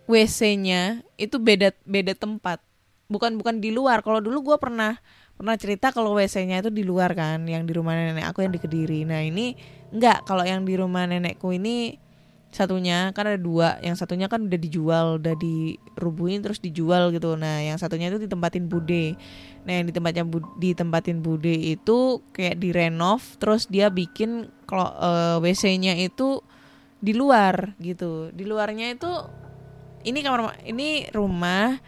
[0.07, 2.59] WC-nya itu beda beda tempat.
[3.07, 4.03] Bukan bukan di luar.
[4.03, 4.99] Kalau dulu gue pernah
[5.37, 8.61] pernah cerita kalau WC-nya itu di luar kan yang di rumah nenek aku yang di
[8.61, 9.03] Kediri.
[9.03, 9.57] Nah ini
[9.91, 11.97] enggak kalau yang di rumah nenekku ini
[12.53, 13.81] satunya kan ada dua.
[13.81, 17.33] Yang satunya kan udah dijual udah dirubuhin terus dijual gitu.
[17.33, 19.17] Nah yang satunya itu ditempatin bude.
[19.65, 20.23] Nah yang di tempatnya
[20.61, 26.45] ditempatin bude itu kayak direnov terus dia bikin kalau uh, eh, wc-nya itu
[27.01, 28.29] di luar gitu.
[28.31, 29.11] Di luarnya itu
[30.05, 31.79] ini kamar ini rumah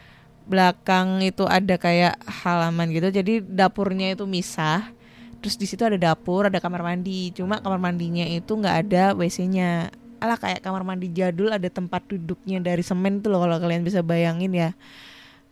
[0.46, 4.94] belakang itu ada kayak halaman gitu jadi dapurnya itu misah
[5.42, 9.90] terus di situ ada dapur ada kamar mandi cuma kamar mandinya itu nggak ada wc-nya
[10.26, 14.02] ala kayak kamar mandi jadul ada tempat duduknya dari semen tuh loh kalau kalian bisa
[14.02, 14.70] bayangin ya.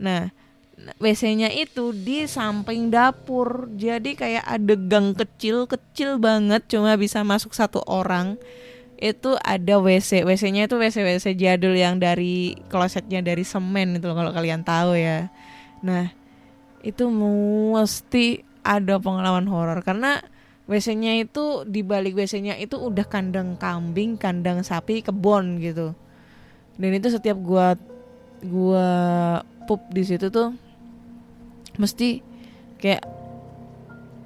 [0.01, 0.33] Nah,
[0.97, 3.69] WC-nya itu di samping dapur.
[3.77, 8.39] Jadi kayak ada gang kecil, kecil banget cuma bisa masuk satu orang.
[9.03, 10.23] Itu ada WC.
[10.23, 15.27] WC-nya itu WC-WC jadul yang dari klosetnya dari semen itu kalau kalian tahu ya.
[15.83, 16.07] Nah,
[16.79, 20.23] itu mesti ada pengalaman horor karena
[20.63, 25.91] WC-nya itu di balik WC-nya itu udah kandang kambing, kandang sapi, kebon gitu.
[26.79, 27.75] Dan itu setiap gua
[28.39, 28.87] gua
[29.67, 30.55] pup di situ tuh
[31.75, 32.23] mesti
[32.79, 33.03] kayak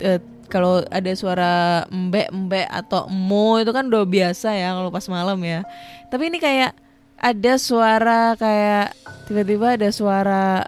[0.05, 5.05] uh, kalau ada suara embek embek atau emo itu kan udah biasa ya kalau pas
[5.11, 5.67] malam ya.
[6.07, 6.71] Tapi ini kayak
[7.19, 8.95] ada suara kayak
[9.27, 10.67] tiba-tiba ada suara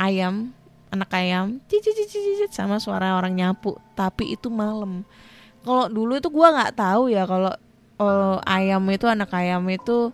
[0.00, 0.56] ayam
[0.90, 5.04] anak ayam cicit cicit sama suara orang nyapu tapi itu malam.
[5.60, 7.52] Kalau dulu itu gue nggak tahu ya kalau
[8.48, 10.08] ayam itu anak ayam itu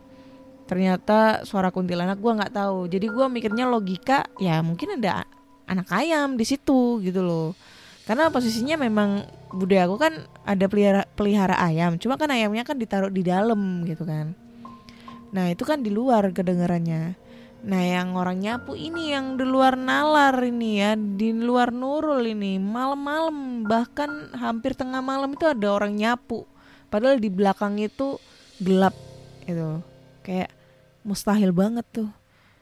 [0.67, 2.91] ternyata suara kuntilanak gue nggak tahu.
[2.91, 5.23] Jadi gue mikirnya logika ya mungkin ada
[5.71, 7.55] anak ayam di situ gitu loh
[8.07, 10.15] karena posisinya memang budaya aku kan
[10.47, 14.39] ada pelihara, pelihara ayam cuma kan ayamnya kan ditaruh di dalam gitu kan.
[15.35, 17.19] Nah itu kan di luar kedengarannya.
[17.67, 22.61] Nah yang orang nyapu ini yang di luar nalar ini ya Di luar nurul ini
[22.63, 26.47] Malam-malam bahkan hampir tengah malam itu ada orang nyapu.
[26.93, 28.23] Padahal di belakang itu
[28.63, 28.95] gelap
[29.49, 29.83] itu
[30.23, 30.55] Kayak
[31.03, 32.11] mustahil banget tuh.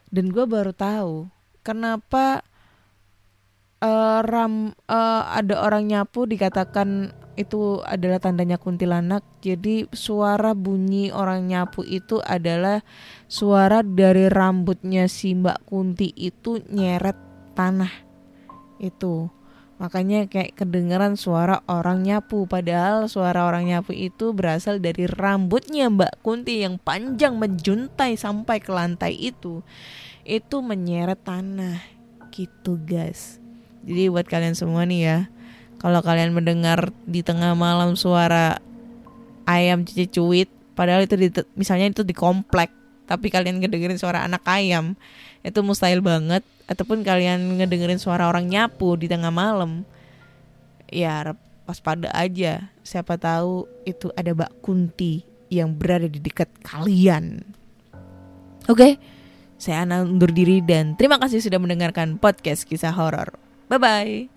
[0.09, 1.29] Dan gue baru tahu
[1.61, 2.41] Kenapa
[3.85, 9.23] uh, ram, uh, ada orang nyapu dikatakan itu adalah tandanya kuntilanak.
[9.45, 12.81] Jadi suara bunyi orang nyapu itu adalah
[13.29, 17.19] suara dari rambutnya si Mbak Kunti itu nyeret
[17.53, 17.93] tanah.
[18.81, 19.29] Itu.
[19.75, 26.23] Makanya kayak kedengeran suara orang nyapu padahal suara orang nyapu itu berasal dari rambutnya Mbak
[26.23, 29.67] Kunti yang panjang menjuntai sampai ke lantai itu.
[30.23, 31.83] Itu menyeret tanah.
[32.31, 33.44] Gitu, guys.
[33.85, 35.19] Jadi buat kalian semua nih ya,
[35.81, 38.59] kalau kalian mendengar di tengah malam suara
[39.45, 42.73] ayam cicuit padahal itu di, misalnya itu di komplek
[43.05, 44.97] tapi kalian ngedengerin suara anak ayam
[45.45, 46.41] itu mustahil banget.
[46.65, 49.85] Ataupun kalian ngedengerin suara orang nyapu di tengah malam
[50.89, 51.37] ya
[51.69, 52.73] pas pada aja.
[52.81, 55.21] Siapa tahu itu ada Mbak Kunti
[55.53, 57.45] yang berada di dekat kalian.
[58.65, 58.93] Oke okay?
[59.61, 64.34] saya Ana undur diri dan terima kasih sudah mendengarkan podcast kisah horor bye bye